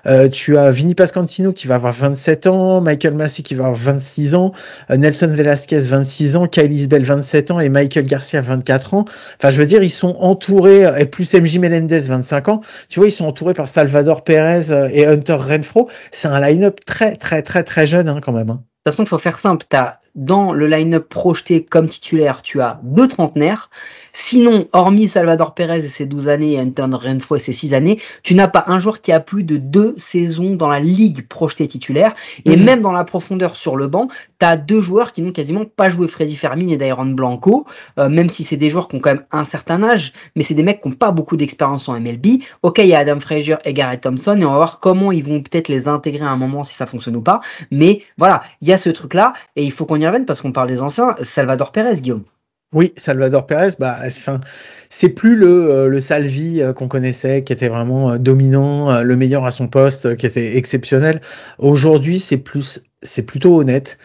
Euh, 0.06 0.28
tu 0.28 0.56
as 0.56 0.70
Vinny 0.70 0.94
Pascantino 0.94 1.52
qui 1.52 1.66
va 1.66 1.74
avoir 1.74 1.92
27 1.92 2.46
ans, 2.46 2.80
Michael 2.80 3.14
Massey 3.14 3.42
qui 3.42 3.54
va 3.54 3.66
avoir 3.66 3.78
26 3.78 4.34
ans, 4.34 4.52
euh, 4.90 4.96
Nelson 4.96 5.28
Velasquez 5.28 5.78
26 5.78 6.36
ans, 6.36 6.48
Kyle 6.48 6.72
Isbell 6.72 7.04
27 7.04 7.50
ans 7.52 7.60
et 7.60 7.68
Michael 7.68 8.06
Garcia 8.06 8.40
24 8.40 8.94
ans. 8.94 9.04
Enfin, 9.38 9.50
je 9.50 9.58
veux 9.58 9.66
dire, 9.66 9.82
ils 9.82 9.90
sont 9.90 10.16
entourés, 10.18 10.90
et 10.98 11.04
plus 11.04 11.32
MJ 11.34 11.58
Melendez 11.58 11.98
25 11.98 12.48
ans. 12.48 12.60
Tu 12.88 13.00
vois, 13.00 13.08
ils 13.08 13.12
sont 13.12 13.26
entourés 13.26 13.54
par 13.54 13.68
Salvador 13.68 14.24
Perez 14.24 14.72
euh, 14.72 14.88
et 14.90 15.06
Hunter 15.06 15.34
Renfro. 15.34 15.88
C'est 16.10 16.28
un 16.28 16.40
line-up 16.40 16.80
très, 16.86 17.16
très, 17.16 17.42
très, 17.42 17.62
très 17.62 17.86
jeune 17.86 18.08
hein, 18.08 18.20
quand 18.20 18.32
même. 18.32 18.50
Hein. 18.50 18.62
De 18.84 18.90
toute 18.90 18.96
façon, 18.96 19.04
il 19.04 19.08
faut 19.08 19.18
faire 19.18 19.38
simple. 19.38 19.66
Dans 20.14 20.52
le 20.52 20.66
line-up 20.66 21.08
projeté 21.08 21.64
comme 21.64 21.88
titulaire, 21.88 22.42
tu 22.42 22.60
as 22.60 22.80
deux 22.82 23.08
trentenaires. 23.08 23.70
Sinon, 24.12 24.68
hormis 24.72 25.08
Salvador 25.08 25.54
Perez 25.54 25.78
et 25.78 25.88
ses 25.88 26.06
12 26.06 26.28
années 26.28 26.52
et 26.52 26.60
Anton 26.60 26.90
Renfro 26.92 27.36
et 27.36 27.38
ses 27.38 27.52
6 27.52 27.72
années, 27.72 27.98
tu 28.22 28.34
n'as 28.34 28.48
pas 28.48 28.64
un 28.66 28.78
joueur 28.78 29.00
qui 29.00 29.10
a 29.10 29.20
plus 29.20 29.42
de 29.42 29.56
deux 29.56 29.94
saisons 29.96 30.54
dans 30.54 30.68
la 30.68 30.80
ligue 30.80 31.26
projetée 31.28 31.66
titulaire. 31.66 32.14
Et 32.44 32.56
mhm. 32.56 32.64
même 32.64 32.82
dans 32.82 32.92
la 32.92 33.04
profondeur 33.04 33.56
sur 33.56 33.76
le 33.76 33.86
banc, 33.86 34.08
tu 34.38 34.46
as 34.46 34.56
deux 34.58 34.82
joueurs 34.82 35.12
qui 35.12 35.22
n'ont 35.22 35.32
quasiment 35.32 35.64
pas 35.64 35.88
joué 35.88 36.08
Freddy 36.08 36.36
Fermin 36.36 36.68
et 36.68 36.76
Dairon 36.76 37.06
Blanco, 37.06 37.66
euh, 37.98 38.08
même 38.08 38.28
si 38.28 38.44
c'est 38.44 38.58
des 38.58 38.68
joueurs 38.68 38.88
qui 38.88 38.96
ont 38.96 39.00
quand 39.00 39.14
même 39.14 39.24
un 39.32 39.44
certain 39.44 39.82
âge, 39.82 40.12
mais 40.36 40.42
c'est 40.42 40.54
des 40.54 40.62
mecs 40.62 40.82
qui 40.82 40.88
n'ont 40.88 40.94
pas 40.94 41.10
beaucoup 41.10 41.38
d'expérience 41.38 41.88
en 41.88 41.98
MLB. 41.98 42.42
Ok, 42.62 42.78
il 42.78 42.86
y 42.86 42.94
a 42.94 42.98
Adam 42.98 43.20
Frazier 43.20 43.56
et 43.64 43.72
Garrett 43.72 44.02
Thompson, 44.02 44.38
et 44.38 44.44
on 44.44 44.50
va 44.50 44.56
voir 44.56 44.78
comment 44.78 45.10
ils 45.10 45.24
vont 45.24 45.40
peut-être 45.40 45.68
les 45.68 45.88
intégrer 45.88 46.24
à 46.24 46.30
un 46.30 46.36
moment 46.36 46.64
si 46.64 46.74
ça 46.74 46.86
fonctionne 46.86 47.16
ou 47.16 47.22
pas. 47.22 47.40
Mais 47.70 48.02
voilà, 48.18 48.42
il 48.60 48.68
y 48.68 48.72
a 48.72 48.78
ce 48.78 48.90
truc-là, 48.90 49.32
et 49.56 49.64
il 49.64 49.72
faut 49.72 49.86
qu'on 49.86 49.96
y 49.96 50.06
revienne 50.06 50.26
parce 50.26 50.42
qu'on 50.42 50.52
parle 50.52 50.68
des 50.68 50.82
anciens. 50.82 51.14
Salvador 51.22 51.72
Perez, 51.72 51.96
Guillaume. 51.96 52.24
Oui, 52.72 52.92
Salvador 52.96 53.46
Pérez, 53.46 53.72
bah, 53.78 53.98
enfin, 54.06 54.40
c'est 54.88 55.10
plus 55.10 55.36
le, 55.36 55.70
euh, 55.70 55.88
le 55.88 56.00
Salvi 56.00 56.62
euh, 56.62 56.72
qu'on 56.72 56.88
connaissait, 56.88 57.42
qui 57.44 57.52
était 57.52 57.68
vraiment 57.68 58.12
euh, 58.12 58.18
dominant, 58.18 59.02
le 59.02 59.16
meilleur 59.16 59.44
à 59.44 59.50
son 59.50 59.68
poste, 59.68 60.16
qui 60.16 60.24
était 60.26 60.56
exceptionnel. 60.56 61.20
Aujourd'hui, 61.58 62.18
c'est 62.18 62.38
plus, 62.38 62.82
c'est 63.02 63.22
plutôt 63.22 63.60
honnête. 63.60 63.98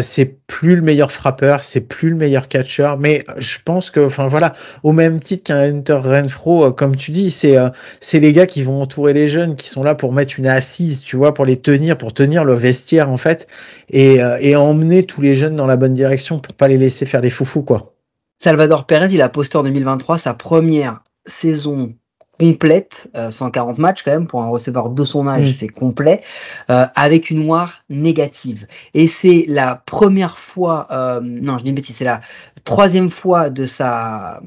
c'est 0.00 0.36
plus 0.48 0.74
le 0.74 0.82
meilleur 0.82 1.12
frappeur, 1.12 1.62
c'est 1.62 1.80
plus 1.80 2.10
le 2.10 2.16
meilleur 2.16 2.48
catcher, 2.48 2.94
mais 2.98 3.24
je 3.38 3.58
pense 3.64 3.90
que, 3.90 4.00
enfin 4.00 4.26
voilà, 4.26 4.54
au 4.82 4.92
même 4.92 5.20
titre 5.20 5.44
qu'un 5.44 5.60
Hunter 5.60 6.00
Renfro, 6.02 6.72
comme 6.72 6.96
tu 6.96 7.12
dis, 7.12 7.30
c'est 7.30 7.56
c'est 8.00 8.18
les 8.20 8.32
gars 8.32 8.46
qui 8.46 8.64
vont 8.64 8.82
entourer 8.82 9.12
les 9.12 9.28
jeunes, 9.28 9.54
qui 9.56 9.68
sont 9.68 9.84
là 9.84 9.94
pour 9.94 10.12
mettre 10.12 10.38
une 10.38 10.48
assise, 10.48 11.00
tu 11.02 11.16
vois, 11.16 11.32
pour 11.34 11.46
les 11.46 11.58
tenir, 11.58 11.96
pour 11.96 12.12
tenir 12.12 12.44
le 12.44 12.54
vestiaire 12.54 13.08
en 13.10 13.16
fait, 13.18 13.46
et, 13.90 14.18
et 14.40 14.56
emmener 14.56 15.04
tous 15.04 15.20
les 15.20 15.34
jeunes 15.36 15.56
dans 15.56 15.66
la 15.66 15.76
bonne 15.76 15.94
direction 15.94 16.40
pour 16.40 16.54
pas 16.54 16.68
les 16.68 16.78
laisser 16.78 17.06
faire 17.06 17.20
les 17.20 17.30
foufous 17.30 17.62
quoi. 17.62 17.94
Salvador 18.38 18.86
Perez, 18.86 19.12
il 19.12 19.20
a 19.20 19.28
posté 19.28 19.58
en 19.58 19.64
2023 19.64 20.16
sa 20.18 20.32
première 20.32 21.00
saison 21.26 21.92
complète, 22.38 23.10
140 23.30 23.78
euh, 23.78 23.82
matchs 23.82 24.04
quand 24.04 24.12
même 24.12 24.28
pour 24.28 24.42
un 24.42 24.48
receveur 24.48 24.90
de 24.90 25.04
son 25.04 25.26
âge, 25.26 25.52
c'est 25.54 25.66
complet, 25.66 26.22
euh, 26.70 26.86
avec 26.94 27.30
une 27.30 27.44
noire 27.44 27.82
négative. 27.88 28.68
Et 28.94 29.08
c'est 29.08 29.44
la 29.48 29.74
première 29.74 30.38
fois, 30.38 30.86
euh, 30.92 31.20
non 31.20 31.58
je 31.58 31.64
dis 31.64 31.70
une 31.70 31.74
bêtise, 31.74 31.96
c'est 31.96 32.04
la 32.04 32.20
troisième 32.62 33.10
fois 33.10 33.50
de 33.50 33.66
sa 33.66 34.40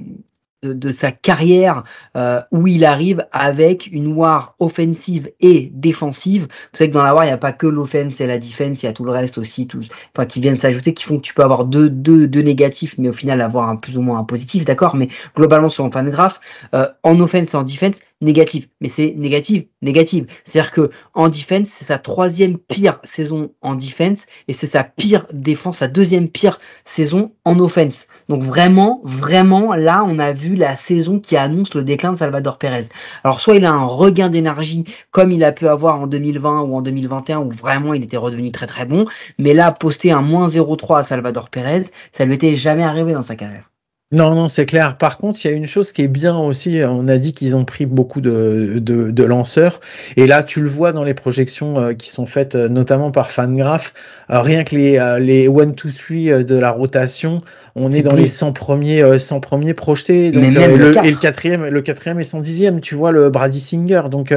de, 0.63 0.91
sa 0.91 1.11
carrière 1.11 1.83
euh, 2.15 2.41
où 2.51 2.67
il 2.67 2.85
arrive 2.85 3.25
avec 3.31 3.87
une 3.91 4.13
war 4.13 4.55
offensive 4.59 5.31
et 5.39 5.71
défensive. 5.73 6.43
Vous 6.43 6.77
savez 6.77 6.89
que 6.89 6.93
dans 6.93 7.03
la 7.03 7.15
war, 7.15 7.23
il 7.23 7.27
n'y 7.27 7.33
a 7.33 7.37
pas 7.37 7.53
que 7.53 7.67
l'offense 7.67 8.21
et 8.21 8.27
la 8.27 8.37
defense, 8.37 8.83
il 8.83 8.85
y 8.85 8.89
a 8.89 8.93
tout 8.93 9.03
le 9.03 9.11
reste 9.11 9.37
aussi, 9.37 9.67
tout, 9.67 9.81
enfin, 10.15 10.25
qui 10.25 10.39
viennent 10.39 10.57
s'ajouter, 10.57 10.93
qui 10.93 11.03
font 11.03 11.17
que 11.17 11.23
tu 11.23 11.33
peux 11.33 11.43
avoir 11.43 11.65
deux, 11.65 11.89
deux, 11.89 12.27
deux 12.27 12.41
négatifs, 12.41 12.95
mais 12.97 13.09
au 13.09 13.13
final 13.13 13.41
avoir 13.41 13.69
un 13.69 13.75
plus 13.75 13.97
ou 13.97 14.01
moins 14.01 14.19
un 14.19 14.23
positif, 14.23 14.65
d'accord? 14.65 14.95
Mais 14.95 15.07
globalement, 15.35 15.69
sur 15.69 15.85
un 15.85 15.91
fan 15.91 16.09
graph, 16.09 16.39
euh, 16.75 16.87
en 17.03 17.19
offense 17.19 17.53
et 17.53 17.57
en 17.57 17.63
defense, 17.63 17.99
négatif. 18.21 18.69
Mais 18.79 18.89
c'est 18.89 19.13
négatif, 19.17 19.65
négative. 19.81 20.27
C'est-à-dire 20.45 20.71
que 20.71 20.91
en 21.13 21.29
defense, 21.29 21.67
c'est 21.67 21.85
sa 21.85 21.97
troisième 21.97 22.57
pire 22.57 22.99
saison 23.03 23.51
en 23.61 23.75
defense 23.75 24.27
et 24.47 24.53
c'est 24.53 24.67
sa 24.67 24.83
pire 24.83 25.25
défense, 25.33 25.77
sa 25.77 25.87
deuxième 25.87 26.29
pire 26.29 26.59
saison 26.85 27.31
en 27.45 27.59
offense. 27.59 28.07
Donc 28.29 28.43
vraiment, 28.43 29.01
vraiment, 29.03 29.73
là, 29.73 30.03
on 30.07 30.19
a 30.19 30.33
vu 30.33 30.50
la 30.55 30.75
saison 30.75 31.19
qui 31.19 31.37
annonce 31.37 31.73
le 31.73 31.83
déclin 31.83 32.13
de 32.13 32.17
Salvador 32.17 32.57
Pérez. 32.57 32.85
Alors 33.23 33.39
soit 33.39 33.55
il 33.55 33.65
a 33.65 33.71
un 33.71 33.85
regain 33.85 34.29
d'énergie 34.29 34.85
comme 35.11 35.31
il 35.31 35.43
a 35.43 35.51
pu 35.51 35.67
avoir 35.67 35.99
en 35.99 36.07
2020 36.07 36.61
ou 36.61 36.75
en 36.75 36.81
2021 36.81 37.39
où 37.39 37.51
vraiment 37.51 37.93
il 37.93 38.03
était 38.03 38.17
redevenu 38.17 38.51
très 38.51 38.67
très 38.67 38.85
bon, 38.85 39.05
mais 39.37 39.53
là, 39.53 39.71
poster 39.71 40.11
un 40.11 40.21
moins 40.21 40.47
0,3 40.47 40.99
à 40.99 41.03
Salvador 41.03 41.49
Pérez, 41.49 41.83
ça 42.11 42.25
lui 42.25 42.35
était 42.35 42.55
jamais 42.55 42.83
arrivé 42.83 43.13
dans 43.13 43.21
sa 43.21 43.35
carrière. 43.35 43.70
Non, 44.13 44.35
non, 44.35 44.49
c'est 44.49 44.65
clair. 44.65 44.97
Par 44.97 45.17
contre, 45.17 45.39
il 45.43 45.47
y 45.47 45.53
a 45.53 45.55
une 45.55 45.65
chose 45.65 45.93
qui 45.93 46.01
est 46.01 46.09
bien 46.09 46.37
aussi. 46.37 46.81
On 46.83 47.07
a 47.07 47.17
dit 47.17 47.33
qu'ils 47.33 47.55
ont 47.55 47.63
pris 47.63 47.85
beaucoup 47.85 48.19
de, 48.19 48.79
de, 48.79 49.23
lanceurs. 49.23 49.79
Et 50.17 50.27
là, 50.27 50.43
tu 50.43 50.61
le 50.61 50.67
vois 50.67 50.91
dans 50.91 51.05
les 51.05 51.13
projections 51.13 51.79
euh, 51.79 51.93
qui 51.93 52.09
sont 52.09 52.25
faites 52.25 52.55
euh, 52.55 52.67
notamment 52.67 53.11
par 53.11 53.31
Fangraph. 53.31 53.93
Euh, 54.29 54.41
rien 54.41 54.65
que 54.65 54.75
les, 54.75 54.99
les 55.21 55.47
1, 55.47 55.65
2, 55.67 55.73
3 55.73 56.43
de 56.43 56.55
la 56.55 56.71
rotation, 56.71 57.37
on 57.75 57.89
est, 57.89 58.01
dans 58.01 58.15
les 58.15 58.27
100 58.27 58.51
premiers, 58.51 59.17
100 59.17 59.39
premiers 59.39 59.73
projetés. 59.73 60.31
Donc, 60.31 60.43
le, 60.43 61.05
et 61.05 61.11
le 61.11 61.17
quatrième, 61.17 61.65
le 61.65 61.81
quatrième 61.81 62.19
et 62.19 62.23
110e, 62.23 62.81
tu 62.81 62.95
vois, 62.95 63.11
le 63.11 63.29
Brady 63.29 63.61
Singer. 63.61 64.03
Donc, 64.09 64.33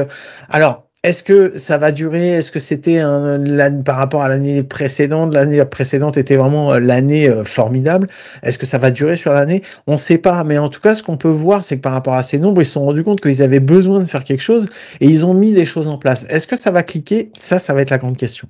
alors, 0.49 0.84
est-ce 1.05 1.21
que 1.21 1.55
ça 1.55 1.77
va 1.77 1.91
durer? 1.91 2.29
Est-ce 2.29 2.51
que 2.51 2.59
c'était 2.59 2.99
par 3.85 3.97
rapport 3.97 4.23
à 4.23 4.27
l'année 4.27 4.63
précédente? 4.63 5.35
L'année 5.35 5.63
précédente 5.63 6.17
était 6.17 6.35
vraiment 6.35 6.73
euh, 6.73 6.79
l'année 6.79 7.29
euh, 7.29 7.43
formidable. 7.43 8.07
Est-ce 8.41 8.57
que 8.57 8.65
ça 8.65 8.79
va 8.79 8.89
durer 8.89 9.15
sur 9.15 9.31
l'année? 9.31 9.61
On 9.85 9.93
ne 9.93 9.97
sait 9.97 10.17
pas. 10.17 10.43
Mais 10.43 10.57
en 10.57 10.67
tout 10.67 10.81
cas, 10.81 10.95
ce 10.95 11.03
qu'on 11.03 11.15
peut 11.15 11.29
voir, 11.29 11.63
c'est 11.63 11.77
que 11.77 11.81
par 11.81 11.93
rapport 11.93 12.15
à 12.15 12.23
ces 12.23 12.39
nombres, 12.39 12.63
ils 12.63 12.65
se 12.65 12.71
sont 12.71 12.85
rendus 12.85 13.03
compte 13.03 13.21
qu'ils 13.21 13.43
avaient 13.43 13.59
besoin 13.59 13.99
de 13.99 14.05
faire 14.05 14.23
quelque 14.23 14.41
chose 14.41 14.67
et 14.99 15.05
ils 15.05 15.27
ont 15.27 15.35
mis 15.35 15.51
des 15.51 15.65
choses 15.65 15.87
en 15.87 15.99
place. 15.99 16.25
Est-ce 16.29 16.47
que 16.47 16.55
ça 16.55 16.71
va 16.71 16.81
cliquer? 16.81 17.31
Ça, 17.37 17.59
ça 17.59 17.75
va 17.75 17.81
être 17.81 17.91
la 17.91 17.99
grande 17.99 18.17
question. 18.17 18.47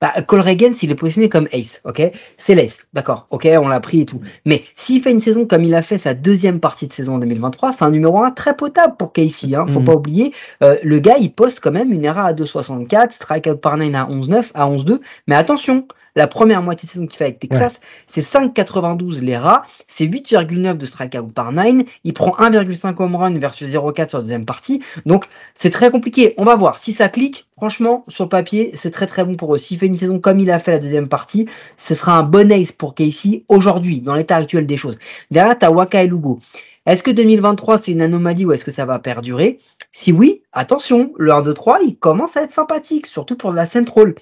Bah, 0.00 0.12
Colregan, 0.26 0.72
s'il 0.72 0.90
est 0.90 0.94
positionné 0.94 1.28
comme 1.28 1.46
ace, 1.52 1.82
ok, 1.84 2.10
c'est 2.38 2.54
l'ace, 2.54 2.86
d'accord, 2.94 3.26
ok, 3.30 3.46
on 3.60 3.68
l'a 3.68 3.80
pris 3.80 4.00
et 4.00 4.06
tout. 4.06 4.20
Mais 4.46 4.62
s'il 4.74 5.02
fait 5.02 5.10
une 5.10 5.18
saison 5.18 5.44
comme 5.44 5.62
il 5.62 5.74
a 5.74 5.82
fait 5.82 5.98
sa 5.98 6.14
deuxième 6.14 6.58
partie 6.58 6.86
de 6.86 6.92
saison 6.92 7.16
en 7.16 7.18
2023, 7.18 7.72
c'est 7.72 7.84
un 7.84 7.90
numéro 7.90 8.22
1 8.22 8.30
très 8.30 8.56
potable 8.56 8.96
pour 8.96 9.12
Casey. 9.12 9.54
Hein, 9.54 9.66
faut 9.68 9.80
mm. 9.80 9.84
pas 9.84 9.94
oublier, 9.94 10.32
euh, 10.62 10.76
le 10.82 11.00
gars, 11.00 11.16
il 11.18 11.32
poste 11.32 11.60
quand 11.60 11.70
même 11.70 11.92
une 11.92 12.04
ERA 12.04 12.24
à 12.24 12.32
2,64, 12.32 13.10
strikeout 13.10 13.56
par 13.56 13.76
9 13.76 13.94
à 13.94 14.06
11,9, 14.06 14.50
à 14.54 14.66
11,2. 14.68 15.00
Mais 15.26 15.34
attention, 15.34 15.86
la 16.16 16.26
première 16.26 16.62
moitié 16.62 16.86
de 16.86 16.90
saison 16.90 17.06
qu'il 17.06 17.18
fait 17.18 17.24
avec 17.24 17.38
Texas, 17.38 17.80
c'est 18.06 18.20
5,92 18.20 19.20
les 19.20 19.36
rats, 19.36 19.64
c'est 19.86 20.06
8,9 20.06 20.76
de 20.76 20.86
strikeout 20.86 21.28
par 21.28 21.52
9. 21.52 21.84
Il 22.04 22.12
prend 22.14 22.30
1,5 22.36 23.02
home 23.02 23.16
run 23.16 23.38
versus 23.38 23.68
0,4 23.70 24.08
sur 24.08 24.18
la 24.18 24.22
deuxième 24.22 24.46
partie. 24.46 24.82
Donc, 25.06 25.26
c'est 25.54 25.70
très 25.70 25.90
compliqué. 25.90 26.34
On 26.36 26.44
va 26.44 26.56
voir. 26.56 26.78
Si 26.78 26.92
ça 26.92 27.08
clique, 27.08 27.46
franchement, 27.60 28.06
sur 28.08 28.24
le 28.24 28.30
papier, 28.30 28.70
c'est 28.74 28.90
très 28.90 29.06
très 29.06 29.22
bon 29.22 29.34
pour 29.34 29.54
eux. 29.54 29.58
S'il 29.58 29.78
fait 29.78 29.84
une 29.84 29.98
saison 29.98 30.18
comme 30.18 30.40
il 30.40 30.50
a 30.50 30.58
fait 30.58 30.70
la 30.70 30.78
deuxième 30.78 31.08
partie, 31.08 31.46
ce 31.76 31.92
sera 31.92 32.16
un 32.16 32.22
bon 32.22 32.50
ace 32.50 32.72
pour 32.72 32.94
Casey 32.94 33.44
aujourd'hui, 33.50 34.00
dans 34.00 34.14
l'état 34.14 34.36
actuel 34.36 34.64
des 34.64 34.78
choses. 34.78 34.98
Derrière, 35.30 35.58
t'as 35.58 35.70
Waka 35.70 36.02
et 36.02 36.06
Lugo. 36.06 36.38
Est-ce 36.86 37.02
que 37.02 37.10
2023 37.10 37.76
c'est 37.76 37.92
une 37.92 38.00
anomalie 38.00 38.46
ou 38.46 38.52
est-ce 38.52 38.64
que 38.64 38.70
ça 38.70 38.86
va 38.86 38.98
perdurer? 38.98 39.58
Si 39.92 40.10
oui, 40.10 40.40
attention, 40.54 41.12
le 41.18 41.32
1, 41.32 41.42
2, 41.42 41.52
3, 41.52 41.80
il 41.84 41.98
commence 41.98 42.38
à 42.38 42.44
être 42.44 42.52
sympathique, 42.52 43.06
surtout 43.06 43.36
pour 43.36 43.52
la 43.52 43.66
Central 43.66 44.14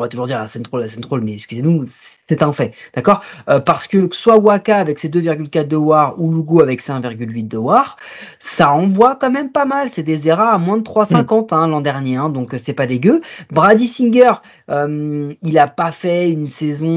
on 0.00 0.02
va 0.02 0.08
toujours 0.08 0.26
dire 0.26 0.38
la 0.38 0.48
Central, 0.48 0.80
la 0.80 0.88
Central, 0.88 1.20
mais 1.20 1.34
excusez-nous, 1.34 1.84
c'est 2.26 2.42
un 2.42 2.54
fait, 2.54 2.72
d'accord? 2.94 3.20
Euh, 3.50 3.60
Parce 3.60 3.86
que 3.86 4.08
soit 4.12 4.38
Waka 4.38 4.78
avec 4.78 4.98
ses 4.98 5.10
2,4 5.10 5.68
de 5.68 5.76
War 5.76 6.14
ou 6.18 6.32
Lugo 6.32 6.62
avec 6.62 6.80
ses 6.80 6.92
1,8 6.92 7.48
de 7.48 7.58
War, 7.58 7.96
ça 8.38 8.72
envoie 8.72 9.16
quand 9.16 9.30
même 9.30 9.52
pas 9.52 9.66
mal. 9.66 9.90
C'est 9.90 10.02
des 10.02 10.26
ERA 10.26 10.52
à 10.52 10.58
moins 10.58 10.78
de 10.78 10.82
3,50 10.82 11.54
hein, 11.54 11.68
l'an 11.68 11.82
dernier, 11.82 12.16
hein, 12.16 12.30
donc 12.30 12.54
euh, 12.54 12.58
c'est 12.58 12.72
pas 12.72 12.86
dégueu. 12.86 13.20
Brady 13.50 13.86
Singer, 13.86 14.32
euh, 14.70 15.34
il 15.42 15.58
a 15.58 15.68
pas 15.68 15.92
fait 15.92 16.30
une 16.30 16.46
saison 16.46 16.90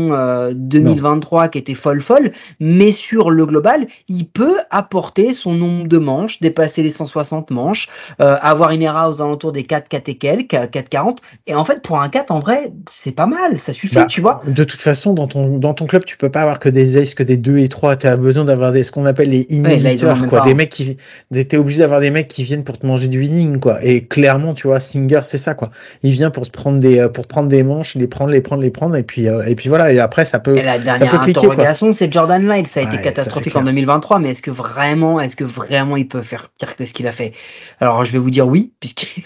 2023 0.54 1.50
qui 1.50 1.58
était 1.58 1.76
folle 1.76 2.02
folle, 2.02 2.32
mais 2.62 2.94
sur 2.94 3.30
le 3.30 3.46
global, 3.46 3.88
il 4.08 4.30
peut 4.30 4.58
apporter 4.70 5.34
son 5.34 5.54
nombre 5.54 5.90
de 5.90 5.98
manches, 5.98 6.40
dépasser 6.40 6.84
les 6.84 6.92
160 6.92 7.52
manches, 7.52 7.90
avoir 8.20 8.72
une 8.72 8.82
ERA 8.82 9.10
aux 9.10 9.22
alentours 9.22 9.52
des 9.52 9.64
4, 9.64 9.90
4 9.90 10.10
et 10.10 10.16
quelques, 10.16 10.54
4,40. 10.54 11.18
Et 11.48 11.56
en 11.56 11.66
fait, 11.66 11.82
pour 11.82 12.00
un 12.00 12.08
4, 12.10 12.32
en 12.32 12.40
vrai, 12.40 12.72
c'est 13.02 13.12
pas 13.12 13.26
mal, 13.26 13.60
ça 13.60 13.74
suffit, 13.74 13.96
bah, 13.96 14.06
tu 14.06 14.22
vois. 14.22 14.42
De 14.46 14.64
toute 14.64 14.80
façon, 14.80 15.14
dans 15.14 15.28
ton, 15.28 15.58
dans 15.58 15.74
ton 15.74 15.88
club, 15.88 16.06
tu 16.06 16.16
peux 16.16 16.30
pas 16.30 16.42
avoir 16.42 16.60
que 16.60 16.70
des 16.70 16.96
aces, 16.96 17.16
que 17.16 17.24
des 17.24 17.38
2 17.38 17.58
et 17.58 17.68
3. 17.68 17.98
Tu 17.98 18.08
as 18.08 18.16
besoin 18.16 18.46
d'avoir 18.46 18.72
des, 18.72 18.84
ce 18.84 18.92
qu'on 18.92 19.06
appelle 19.06 19.30
les 19.30 19.46
inhibiteurs, 19.50 20.26
quoi. 20.28 20.42
Des 20.42 20.54
mecs 20.54 20.70
qui, 20.70 20.98
t'es 21.32 21.58
obligé 21.58 21.80
d'avoir 21.80 22.02
des 22.02 22.12
mecs 22.12 22.28
qui 22.28 22.44
viennent 22.44 22.64
pour 22.64 22.78
te 22.78 22.86
manger 22.86 23.08
du 23.08 23.20
winning, 23.20 23.60
quoi. 23.60 23.84
Et 23.84 24.06
clairement, 24.06 24.54
tu 24.54 24.68
vois, 24.68 24.80
Singer, 24.80 25.22
c'est 25.24 25.38
ça, 25.38 25.54
quoi. 25.54 25.72
Il 26.04 26.12
vient 26.12 26.30
pour 26.30 26.46
te 26.46 26.52
prendre 26.52 26.80
des, 26.80 27.00
euh, 27.00 27.10
pour 27.10 27.28
prendre 27.28 27.50
des 27.50 27.64
manches, 27.64 27.96
les 27.96 28.08
prendre, 28.08 28.32
les 28.32 28.42
prendre, 28.42 28.62
les 28.62 28.72
prendre, 28.72 28.96
et 28.96 29.04
puis, 29.04 29.28
euh, 29.28 29.44
et 29.46 29.56
puis 29.56 29.70
voilà. 29.70 29.92
Et 29.92 30.00
après, 30.00 30.26
ça 30.26 30.40
peut. 30.40 30.56
Et 30.56 30.64
la 30.64 30.78
dernière 30.78 31.22
interrogation, 31.22 31.94
c'est 31.94 32.12
Jordan 32.12 32.48
Lyle. 32.48 32.68
Ça 32.68 32.82
a 32.82 32.84
été 32.84 33.02
catastrophique 33.02 33.56
en 33.56 33.64
2023, 33.64 34.20
mais 34.20 34.30
est-ce 34.30 34.42
que 34.42 34.52
vraiment, 34.52 35.20
est-ce 35.20 35.36
que 35.36 35.44
vraiment 35.44 35.98
il 35.98 36.08
peut 36.08 36.22
faire 36.22 36.50
pire 36.58 36.76
que 36.76 36.86
ce 36.86 36.94
qu'il 36.94 37.08
a 37.08 37.12
fait? 37.12 37.34
Alors, 37.80 38.06
je 38.06 38.14
vais 38.14 38.20
vous 38.20 38.30
dire 38.30 38.48
oui, 38.48 38.72
puisque 38.80 39.22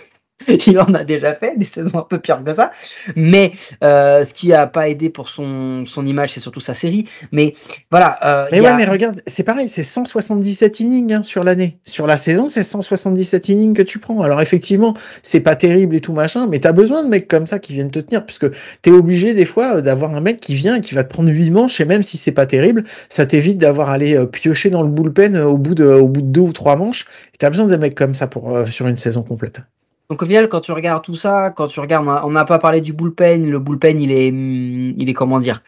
il 0.68 0.80
en 0.80 0.94
a 0.94 1.04
déjà 1.04 1.36
fait 1.36 1.58
des 1.58 1.66
saisons 1.66 2.00
un 2.00 2.04
peu 2.04 2.20
pires 2.20 2.44
que 2.44 2.54
ça. 2.54 2.72
Mais 3.16 3.52
euh, 3.84 4.26
ce 4.26 4.34
qui 4.34 4.54
a 4.54 4.68
pas 4.68 4.90
aidé 4.90 5.10
pour 5.10 5.30
son, 5.30 5.86
son 5.86 6.06
image, 6.06 6.32
c'est 6.34 6.40
surtout 6.40 6.60
sa 6.60 6.74
série. 6.74 7.06
Mais 7.32 7.54
voilà. 7.92 8.18
Euh, 8.24 8.48
Mais 8.52 8.60
ouais, 8.62 8.68
a- 8.68 8.76
mais 8.76 8.86
regarde, 8.86 9.22
c'est 9.28 9.44
pareil, 9.44 9.70
c'est 9.70 9.84
177 9.84 10.80
innings 10.80 11.14
hein, 11.14 11.24
sur 11.24 11.44
l'année. 11.44 11.78
Sur 11.84 12.08
la 12.08 12.18
saison, 12.18 12.50
c'est 12.50 12.64
177 12.64 13.50
innings 13.50 13.74
que 13.74 13.82
tu 13.82 14.00
prends. 14.00 14.22
Alors 14.22 14.42
effectivement, 14.42 14.94
c'est 15.24 15.40
pas 15.42 15.56
terrible 15.56 15.96
et 15.96 16.02
tout 16.02 16.14
machin, 16.14 16.48
mais 16.48 16.60
t'as 16.60 16.72
besoin 16.72 17.04
de 17.04 17.10
mecs 17.10 17.28
comme 17.28 17.48
ça 17.48 17.60
qui 17.60 17.74
viennent 17.74 17.92
te 17.92 18.00
tenir, 18.00 18.26
puisque 18.26 18.48
t'es 18.82 18.92
obligé 18.92 19.34
des 19.34 19.46
fois 19.46 19.78
euh, 19.78 19.82
d'avoir 19.82 20.16
un 20.16 20.22
mec 20.22 20.40
qui 20.40 20.56
vient 20.56 20.76
et 20.76 20.82
qui 20.82 20.96
va 20.96 21.04
te 21.04 21.10
prendre 21.14 21.30
8 21.30 21.50
manches, 21.52 21.80
et 21.82 21.86
même 21.86 22.04
si 22.04 22.18
c'est 22.18 22.32
pas 22.32 22.46
terrible, 22.46 22.84
ça 23.10 23.26
t'évite 23.26 23.58
d'avoir 23.58 23.90
à 23.90 23.94
aller 23.94 24.18
piocher 24.28 24.70
dans 24.70 24.82
le 24.84 24.90
bullpen 24.90 25.38
au 25.38 25.58
bout 25.58 25.76
de, 25.76 25.86
au 25.86 26.08
bout 26.08 26.22
de 26.22 26.28
deux 26.28 26.42
ou 26.42 26.54
trois 26.54 26.76
manches. 26.76 27.06
Et 27.34 27.38
t'as 27.38 27.50
besoin 27.50 27.66
de 27.68 27.76
mecs 27.76 27.96
comme 27.96 28.14
ça 28.14 28.28
pour, 28.28 28.56
euh, 28.56 28.66
sur 28.66 28.88
une 28.88 28.98
saison 28.98 29.24
complète. 29.24 29.62
Donc 30.10 30.22
au 30.22 30.26
final, 30.26 30.48
quand 30.48 30.62
tu 30.62 30.72
regardes 30.72 31.04
tout 31.04 31.16
ça, 31.16 31.50
quand 31.56 31.68
tu 31.68 31.80
regardes, 31.80 32.08
on 32.24 32.32
n'a 32.32 32.46
pas 32.46 32.60
parlé 32.60 32.80
du 32.82 32.94
bullpen. 32.94 33.50
Le 33.50 33.60
bullpen, 33.60 34.00
il 34.00 34.12
est, 34.12 34.30
hum, 34.30 34.94
il 34.98 35.10
est 35.10 35.14
comment 35.14 35.40
dire, 35.40 35.62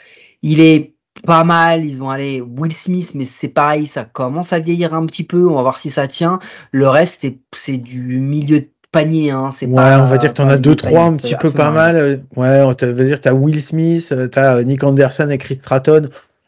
il 0.43 0.61
est 0.61 0.93
pas 1.25 1.43
mal. 1.43 1.83
Ils 1.85 2.01
ont 2.01 2.09
allé 2.09 2.41
Will 2.41 2.71
Smith, 2.71 3.11
mais 3.15 3.25
c'est 3.25 3.49
pareil, 3.49 3.85
ça 3.87 4.05
commence 4.05 4.53
à 4.53 4.59
vieillir 4.59 4.93
un 4.93 5.05
petit 5.05 5.23
peu. 5.25 5.47
On 5.49 5.55
va 5.55 5.61
voir 5.61 5.79
si 5.79 5.89
ça 5.89 6.07
tient. 6.07 6.39
Le 6.71 6.87
reste, 6.87 7.25
c'est- 7.53 7.77
du 7.77 8.19
milieu 8.19 8.61
de 8.61 8.69
panier. 8.93 9.29
Hein. 9.31 9.49
C'est 9.51 9.65
Ouais, 9.65 9.75
pas- 9.75 10.01
on 10.01 10.05
va 10.05 10.17
dire 10.17 10.29
que 10.31 10.37
t'en 10.37 10.47
as 10.47 10.57
deux, 10.57 10.75
trois 10.75 11.01
un 11.03 11.17
petit 11.17 11.35
peu 11.35 11.51
pas 11.51 11.69
mal. 11.71 11.95
Euh, 11.97 12.17
Ouais, 12.37 12.61
on 12.61 12.73
te- 12.73 12.85
va 12.85 13.03
dire 13.03 13.19
t'as 13.19 13.33
Will 13.33 13.59
Smith, 13.61 14.13
euh, 14.13 14.27
t'as 14.27 14.55
euh, 14.59 14.63
Nick 14.63 14.83
Anderson 14.85 15.29
et 15.29 15.37
Chris 15.37 15.55
Stratton, 15.55 16.03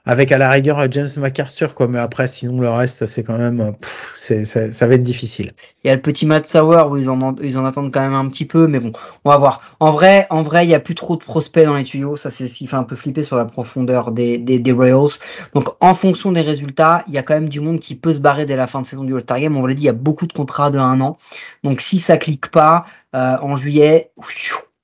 avec 0.06 0.32
à 0.32 0.38
la 0.38 0.50
rigueur 0.50 0.86
James 0.92 1.08
MacArthur, 1.18 1.76
quoi. 1.76 1.88
Mais 1.88 2.00
après, 2.00 2.28
sinon 2.28 2.60
le 2.60 2.70
reste, 2.70 3.06
c'est 3.06 3.24
quand 3.24 3.38
même, 3.38 3.62
euh, 3.62 3.72
pff, 3.72 4.12
c'est, 4.16 4.46
c'est- 4.46 4.72
ça 4.72 4.88
va 4.88 4.96
être 4.96 5.04
difficile. 5.04 5.52
Il 5.84 5.88
y 5.88 5.92
a 5.92 5.96
le 5.96 6.02
petit 6.02 6.26
Matt 6.26 6.48
Sauer 6.48 6.84
où 6.90 6.98
ils 6.98 7.10
en, 7.10 7.36
ils 7.42 7.58
en 7.58 7.66
attendent 7.66 7.94
quand 7.94 8.02
même 8.02 8.14
un 8.14 8.28
petit 8.28 8.46
peu, 8.46 8.68
mais 8.68 8.80
bon, 8.80 8.92
on 9.26 9.30
va 9.30 9.38
voir. 9.38 9.62
En 9.80 9.92
vrai, 9.92 10.28
en 10.30 10.42
vrai, 10.42 10.66
il 10.66 10.70
y 10.70 10.74
a 10.76 10.80
plus 10.80 10.96
trop 10.96 11.16
de 11.16 11.24
prospects 11.24 11.66
dans 11.66 11.76
les 11.76 11.84
tuyaux. 11.84 12.16
Ça, 12.16 12.32
c'est 12.32 12.48
ce 12.48 12.56
qui 12.56 12.68
fait 12.68 12.76
un 12.76 12.84
peu 12.84 12.96
flipper 12.96 13.24
sur 13.24 13.38
la 13.38 13.46
profondeur 13.46 14.12
des, 14.12 14.38
des, 14.38 14.60
des 14.60 14.72
Royals. 14.72 15.20
Donc, 15.54 15.70
en 15.80 15.94
fonction 15.94 16.32
des 16.32 16.42
résultats, 16.42 17.04
il 17.08 17.14
y 17.14 17.18
a 17.18 17.24
quand 17.24 17.34
même 17.36 17.50
du 17.50 17.60
monde 17.60 17.80
qui 17.80 17.96
peut 17.96 18.14
se 18.14 18.20
barrer 18.20 18.46
dès 18.46 18.56
la 18.56 18.68
fin 18.68 18.82
de 18.82 18.86
saison 18.88 19.04
du 19.04 19.14
All-Star 19.14 19.40
Game. 19.40 19.56
On 19.56 19.62
vous 19.62 19.68
l'a 19.68 19.74
dit, 19.74 19.84
il 19.84 19.86
y 19.86 19.90
a 19.90 19.94
beaucoup 19.94 20.28
de 20.28 20.34
contrats 20.34 20.72
de 20.72 20.80
un 20.80 21.00
an. 21.02 21.18
Donc, 21.64 21.82
si 21.82 22.00
ça 22.00 22.18
clique 22.18 22.50
pas 22.50 22.86
euh, 23.16 23.38
en 23.42 23.56
juillet, 23.56 24.12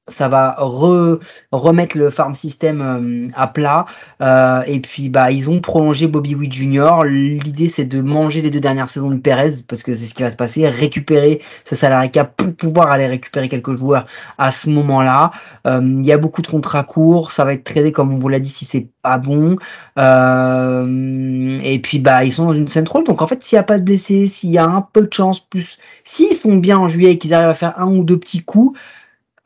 ça 0.08 0.28
va 0.28 0.56
re, 0.58 1.20
remettre 1.52 1.98
le 1.98 2.10
farm 2.10 2.36
system 2.36 2.82
euh, 2.82 3.28
à 3.36 3.48
plat. 3.48 3.86
Euh, 4.22 4.62
et 4.66 4.80
puis 4.80 5.10
bah 5.10 5.32
ils 5.32 5.50
ont 5.50 5.60
prolongé 5.60 6.08
Bobby 6.08 6.36
Witt 6.36 6.54
Jr. 6.54 7.04
L'idée 7.06 7.70
c'est 7.70 7.86
de 7.86 8.02
manger 8.02 8.42
les 8.42 8.50
deux 8.50 8.60
dernières 8.60 8.90
saisons 8.90 9.10
de 9.10 9.18
Perez 9.18 9.64
parce 9.68 9.84
que 9.84 9.94
c'est 9.94 10.06
ce 10.06 10.14
qui 10.16 10.24
va 10.24 10.32
se 10.32 10.38
passer, 10.38 10.68
récupérer 10.68 11.42
ce 11.66 11.76
salarié 11.76 12.10
cap 12.10 12.36
pour 12.36 12.54
pouvoir 12.56 12.92
aller 12.92 13.08
récupérer 13.08 13.50
quelques 13.50 13.76
joueurs 13.76 14.06
à 14.38 14.52
ce 14.52 14.70
moment-là. 14.70 15.32
Euh, 15.66 15.82
Il 15.84 16.06
y 16.06 16.12
a 16.12 16.18
beaucoup 16.18 16.42
de 16.42 16.48
contrats 16.48 16.84
courts, 16.84 17.32
ça 17.32 17.46
va 17.46 17.54
être 17.54 17.64
tradé 17.64 17.92
comme 17.92 18.14
on 18.14 18.18
vous 18.18 18.30
l'a 18.30 18.40
dit 18.40 18.50
si 18.50 18.66
c'est 18.66 18.88
pas 19.02 19.18
bon. 19.18 19.58
Et 19.98 21.80
puis 21.80 22.00
bah 22.00 22.24
ils 22.24 22.32
sont 22.32 22.46
dans 22.46 22.54
une 22.54 22.68
centrale 22.68 23.04
donc 23.04 23.22
en 23.22 23.28
fait 23.28 23.44
s'il 23.44 23.56
n'y 23.56 23.60
a 23.60 23.64
pas 23.64 23.78
de 23.78 23.84
blessés, 23.84 24.28
s'il 24.28 24.52
y 24.52 24.58
a 24.58 24.66
un 24.66 24.82
peu 24.82 25.04
de 25.04 25.14
chance 25.14 25.40
plus, 25.40 25.78
s'ils 26.04 26.34
sont 26.34 26.56
bien 26.56 26.78
en 26.78 26.90
juillet 26.90 27.14
et 27.14 27.18
qu'ils 27.18 27.34
arrivent 27.34 27.50
à 27.50 27.54
faire 27.54 27.80
un 27.80 27.88
ou 27.88 28.04
deux 28.04 28.18
petits 28.18 28.44
coups, 28.44 28.78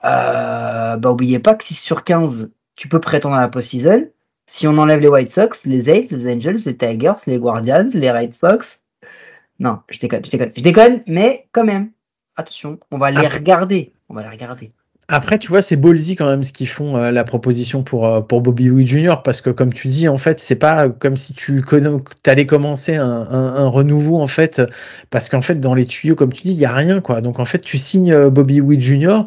euh, 0.04 0.98
bah 0.98 1.12
oubliez 1.12 1.40
pas 1.40 1.56
que 1.56 1.64
6 1.64 1.76
sur 1.76 2.04
15 2.04 2.52
tu 2.76 2.88
peux 2.88 3.00
prétendre 3.00 3.36
à 3.36 3.42
la 3.42 3.48
post-season. 3.48 4.10
Si 4.48 4.68
on 4.68 4.78
enlève 4.78 5.00
les 5.00 5.08
White 5.08 5.30
Sox, 5.30 5.66
les 5.66 5.90
A's, 5.90 6.10
les 6.10 6.34
Angels, 6.34 6.58
les 6.66 6.76
Tigers, 6.76 7.14
les 7.28 7.38
Guardians, 7.38 7.88
les 7.94 8.12
Red 8.12 8.34
Sox. 8.34 8.82
Non, 9.60 9.82
je 9.90 10.00
déconne, 10.00 10.26
je 10.26 10.32
déconne, 10.32 10.52
je 10.56 10.64
déconne, 10.64 11.02
mais 11.06 11.48
quand 11.52 11.64
même, 11.64 11.92
attention, 12.36 12.80
on 12.90 12.98
va 12.98 13.12
les 13.12 13.28
regarder. 13.28 13.94
On 14.10 14.16
va 14.16 14.24
les 14.24 14.30
regarder. 14.30 14.72
Après, 15.08 15.40
tu 15.40 15.50
vois, 15.50 15.62
c'est 15.62 15.76
ballsy 15.76 16.16
quand 16.16 16.26
même 16.26 16.44
ce 16.44 16.54
qu'ils 16.54 16.70
font 16.70 16.96
euh, 16.96 17.12
la 17.12 17.26
proposition 17.26 17.84
pour 17.84 18.08
euh, 18.08 18.22
pour 18.22 18.40
Bobby 18.40 18.70
Witt 18.70 18.88
Jr. 18.88 19.16
parce 19.26 19.42
que 19.42 19.50
comme 19.50 19.74
tu 19.74 19.90
dis, 19.90 20.08
en 20.08 20.18
fait, 20.18 20.40
c'est 20.40 20.56
pas 20.56 20.88
comme 20.88 21.18
si 21.18 21.34
tu 21.34 21.62
allais 22.26 22.46
commencer 22.46 22.96
un, 22.96 23.04
un, 23.06 23.56
un 23.56 23.68
renouveau 23.68 24.22
en 24.22 24.28
fait, 24.28 24.62
parce 25.10 25.28
qu'en 25.28 25.42
fait, 25.42 25.60
dans 25.60 25.74
les 25.74 25.86
tuyaux, 25.86 26.16
comme 26.16 26.32
tu 26.32 26.44
dis, 26.44 26.54
il 26.54 26.60
y 26.60 26.66
a 26.66 26.72
rien 26.72 27.02
quoi. 27.02 27.20
Donc 27.20 27.40
en 27.40 27.46
fait, 27.46 27.60
tu 27.60 27.78
signes 27.78 28.14
euh, 28.14 28.30
Bobby 28.30 28.62
Witt 28.62 28.80
Jr. 28.80 29.24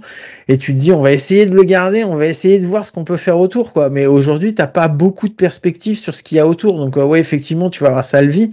et 0.49 0.57
tu 0.57 0.75
te 0.75 0.81
dis, 0.81 0.91
on 0.91 1.03
va 1.03 1.13
essayer 1.13 1.45
de 1.45 1.55
le 1.55 1.65
garder, 1.65 2.03
on 2.05 2.17
va 2.17 2.27
essayer 2.27 2.59
de 2.59 2.67
voir 2.67 2.87
ce 2.87 2.93
qu'on 2.93 3.05
peut 3.05 3.19
faire 3.19 3.39
autour 3.39 3.75
quoi. 3.75 3.91
Mais 3.91 4.07
aujourd'hui, 4.07 4.55
t'as 4.55 4.69
pas 4.69 4.89
beaucoup 4.89 5.29
de 5.29 5.35
perspectives 5.35 5.99
sur 5.99 6.15
ce 6.15 6.23
qu'il 6.23 6.39
y 6.39 6.41
a 6.41 6.47
autour. 6.47 6.77
Donc 6.77 6.97
euh, 6.97 7.05
ouais, 7.05 7.21
effectivement, 7.21 7.69
tu 7.69 7.83
vas 7.83 7.91
avoir 7.91 8.05
Salvi. 8.07 8.53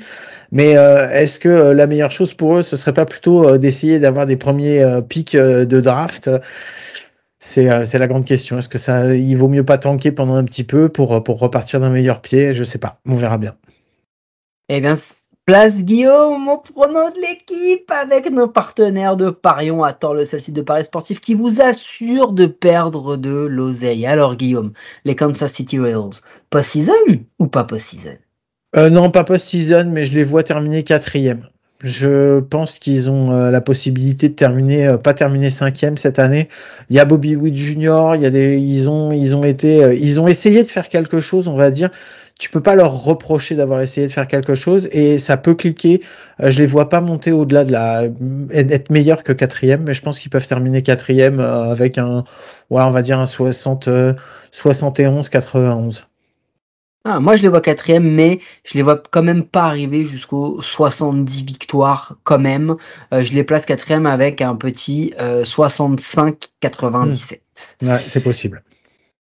Mais 0.52 0.76
euh, 0.78 1.10
est-ce 1.12 1.40
que 1.40 1.50
euh, 1.50 1.74
la 1.74 1.88
meilleure 1.88 2.12
chose 2.12 2.34
pour 2.34 2.58
eux, 2.58 2.62
ce 2.62 2.76
serait 2.76 2.94
pas 2.94 3.06
plutôt 3.06 3.48
euh, 3.48 3.58
d'essayer 3.58 4.00
d'avoir 4.00 4.26
des 4.26 4.36
premiers 4.36 4.86
pics 5.08 5.36
de 5.36 5.80
draft 5.80 6.30
c'est 7.44 7.72
euh, 7.72 7.86
c'est 7.86 7.98
la 7.98 8.08
grande 8.08 8.24
question. 8.24 8.60
Est-ce 8.60 8.70
que 8.70 8.78
ça, 8.78 9.16
il 9.16 9.36
vaut 9.36 9.48
mieux 9.48 9.66
pas 9.66 9.80
tanker 9.80 10.12
pendant 10.12 10.36
un 10.36 10.44
petit 10.44 10.64
peu 10.64 10.90
pour 10.90 11.16
euh, 11.16 11.22
pour 11.22 11.40
repartir 11.40 11.80
d'un 11.80 11.90
meilleur 11.90 12.22
pied? 12.22 12.54
Je 12.54 12.64
sais 12.64 12.78
pas. 12.78 13.00
On 13.08 13.16
verra 13.16 13.40
bien. 13.40 13.56
Eh 14.70 14.80
bien, 14.80 14.94
place 15.48 15.84
Guillaume 15.84 16.48
au 16.48 16.58
prono 16.60 17.10
de 17.10 17.20
l'équipe 17.20 17.90
avec 17.90 18.30
nos 18.30 18.48
partenaires 18.48 19.18
de 19.18 19.32
Parion 19.32 19.84
à 19.84 19.92
tort 19.92 20.14
le 20.14 20.24
seul 20.24 20.40
site 20.40 20.54
de 20.54 20.62
Paris 20.62 20.86
sportif 20.86 21.20
qui 21.20 21.34
vous 21.34 21.62
assure 21.62 22.34
de 22.34 22.46
perdre 22.46 23.18
de 23.18 23.32
l'oseille. 23.32 24.06
Alors 24.06 24.36
Guillaume, 24.36 24.74
les 25.04 25.16
Kansas 25.16 25.52
City 25.52 25.80
Royals, 25.80 26.22
post-season 26.52 26.94
ou 27.40 27.48
pas 27.48 27.64
post-season? 27.64 28.18
Euh, 28.76 28.92
non, 28.92 29.10
pas 29.10 29.24
post-season, 29.24 29.90
mais 29.92 30.06
je 30.06 30.14
les 30.14 30.24
vois 30.24 30.44
terminer 30.44 30.84
quatrième. 30.84 31.50
Je 31.84 32.40
pense 32.42 32.78
qu'ils 32.78 33.10
ont 33.10 33.32
euh, 33.32 33.50
la 33.50 33.62
possibilité 33.62 34.30
de 34.30 34.34
terminer, 34.36 34.88
euh, 34.88 34.98
pas 34.98 35.14
terminer 35.14 35.50
cinquième 35.50 35.98
cette 35.98 36.20
année. 36.20 36.48
Il 36.90 36.96
y 36.96 37.00
a 37.00 37.06
Bobby 37.06 37.36
Witt 37.36 37.56
Jr. 37.56 38.14
Il 38.16 38.22
y 38.22 38.26
a 38.26 38.30
des, 38.30 38.58
ils 38.58 38.90
ont, 38.90 39.12
ils 39.12 39.36
ont 39.36 39.44
été, 39.44 39.84
euh, 39.84 39.94
ils 39.96 40.22
ont 40.22 40.28
essayé 40.28 40.64
de 40.64 40.70
faire 40.70 40.90
quelque 40.90 41.20
chose, 41.20 41.48
on 41.48 41.56
va 41.56 41.72
dire. 41.72 41.90
Tu 42.40 42.50
peux 42.50 42.62
pas 42.62 42.76
leur 42.76 43.04
reprocher 43.04 43.56
d'avoir 43.56 43.82
essayé 43.82 44.08
de 44.08 44.12
faire 44.12 44.28
quelque 44.28 44.56
chose 44.56 44.90
et 44.92 45.20
ça 45.20 45.38
peut 45.38 45.54
cliquer. 45.54 46.02
Je 46.40 46.60
les 46.60 46.66
vois 46.66 46.90
pas 46.90 47.00
monter 47.00 47.32
au-delà 47.32 47.64
de 47.64 47.72
la, 47.72 48.06
être 48.52 48.90
meilleurs 48.90 49.22
que 49.22 49.32
quatrième, 49.32 49.84
mais 49.86 49.94
je 49.94 50.02
pense 50.02 50.18
qu'ils 50.18 50.32
peuvent 50.32 50.48
terminer 50.48 50.82
quatrième 50.82 51.40
avec 51.40 52.00
un, 52.00 52.24
ouais, 52.72 52.82
on 52.82 52.90
va 52.90 53.04
dire 53.04 53.20
un 53.20 53.28
60, 53.28 53.88
euh, 53.90 54.14
71, 54.52 55.30
91. 55.30 56.08
Ah, 57.04 57.20
moi, 57.20 57.36
je 57.36 57.42
les 57.42 57.48
vois 57.48 57.62
quatrième, 57.62 58.08
mais 58.12 58.40
je 58.64 58.76
les 58.76 58.84
vois 58.84 59.02
quand 59.10 59.24
même 59.24 59.44
pas 59.44 59.64
arriver 59.64 60.06
jusqu'aux 60.06 60.62
70 60.62 61.44
victoires 61.44 62.18
quand 62.24 62.38
même. 62.38 62.76
Euh, 63.12 63.24
je 63.24 63.34
les 63.34 63.44
place 63.44 63.66
quatrième 63.66 64.06
avec 64.06 64.40
un 64.42 64.56
petit 64.56 65.14
euh, 65.20 65.44
65-97. 65.44 67.40
Ouais, 67.82 67.98
c'est 68.08 68.22
possible. 68.22 68.64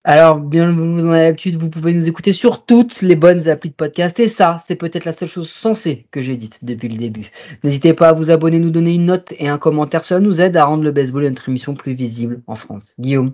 Alors, 0.05 0.39
bien 0.39 0.73
vous 0.73 1.07
en 1.07 1.11
avez 1.11 1.25
l'habitude, 1.25 1.57
vous 1.57 1.69
pouvez 1.69 1.93
nous 1.93 2.09
écouter 2.09 2.33
sur 2.33 2.65
toutes 2.65 3.03
les 3.03 3.17
bonnes 3.17 3.49
applis 3.49 3.71
de 3.71 3.75
podcast. 3.75 4.19
Et 4.21 4.29
ça, 4.29 4.57
c'est 4.65 4.77
peut-être 4.77 5.05
la 5.05 5.13
seule 5.13 5.29
chose 5.29 5.51
sensée 5.51 6.07
que 6.13 6.23
j'ai 6.23 6.37
dite 6.37 6.61
depuis 6.63 6.89
le 6.89 6.97
début. 6.97 7.31
N'hésitez 7.65 7.93
pas 7.93 8.11
à 8.11 8.13
vous 8.13 8.31
abonner, 8.31 8.61
nous 8.61 8.71
donner 8.71 8.95
une 8.95 9.07
note 9.07 9.35
et 9.39 9.49
un 9.49 9.59
commentaire. 9.59 10.05
Cela 10.05 10.21
nous 10.21 10.41
aide 10.41 10.57
à 10.57 10.65
rendre 10.65 10.85
le 10.85 10.93
baseball 10.93 11.25
et 11.25 11.29
notre 11.29 11.49
émission 11.49 11.75
plus 11.75 11.93
visible 11.93 12.41
en 12.47 12.55
France. 12.55 12.95
Guillaume, 13.01 13.29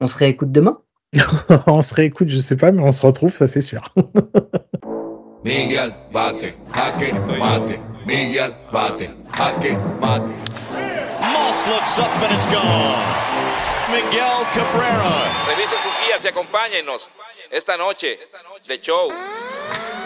on 0.00 0.08
se 0.08 0.18
réécoute 0.18 0.50
demain? 0.50 0.80
on 1.66 1.82
se 1.82 1.94
réécoute, 1.94 2.28
je 2.28 2.36
sais 2.38 2.56
pas, 2.56 2.70
mais 2.70 2.82
on 2.82 2.92
se 2.92 3.02
retrouve, 3.02 3.34
ça 3.34 3.46
c'est 3.46 3.60
sûr. 3.60 3.92
Miguel 5.44 5.94
bate, 6.12 6.56
jaque, 6.74 7.14
mate. 7.38 7.80
Miguel 8.06 8.52
bate, 8.72 9.10
jaque, 9.36 9.78
mate. 10.00 10.22
Moss 11.20 11.66
looks 11.68 11.98
up 11.98 12.10
and 12.22 12.34
it's 12.34 12.46
gone. 12.46 13.28
Miguel 13.90 14.44
Cabrera. 14.52 15.24
Revise 15.48 15.76
sus 15.82 15.92
guías 16.04 16.24
y 16.24 16.28
acompáñenos 16.28 17.10
esta 17.50 17.76
noche 17.76 18.18
de 18.66 18.78
show. 18.78 19.08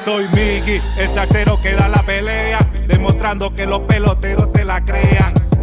Soy 0.05 0.29
Miggy, 0.35 0.81
el 0.99 1.09
salsero 1.09 1.61
que 1.61 1.73
da 1.73 1.88
la 1.88 2.03
pelea, 2.05 2.59
demostrando 2.87 3.53
que 3.55 3.67
los 3.67 3.81
peloteros 3.81 4.53
se 4.53 4.65
la 4.65 4.85
crean. 4.85 5.33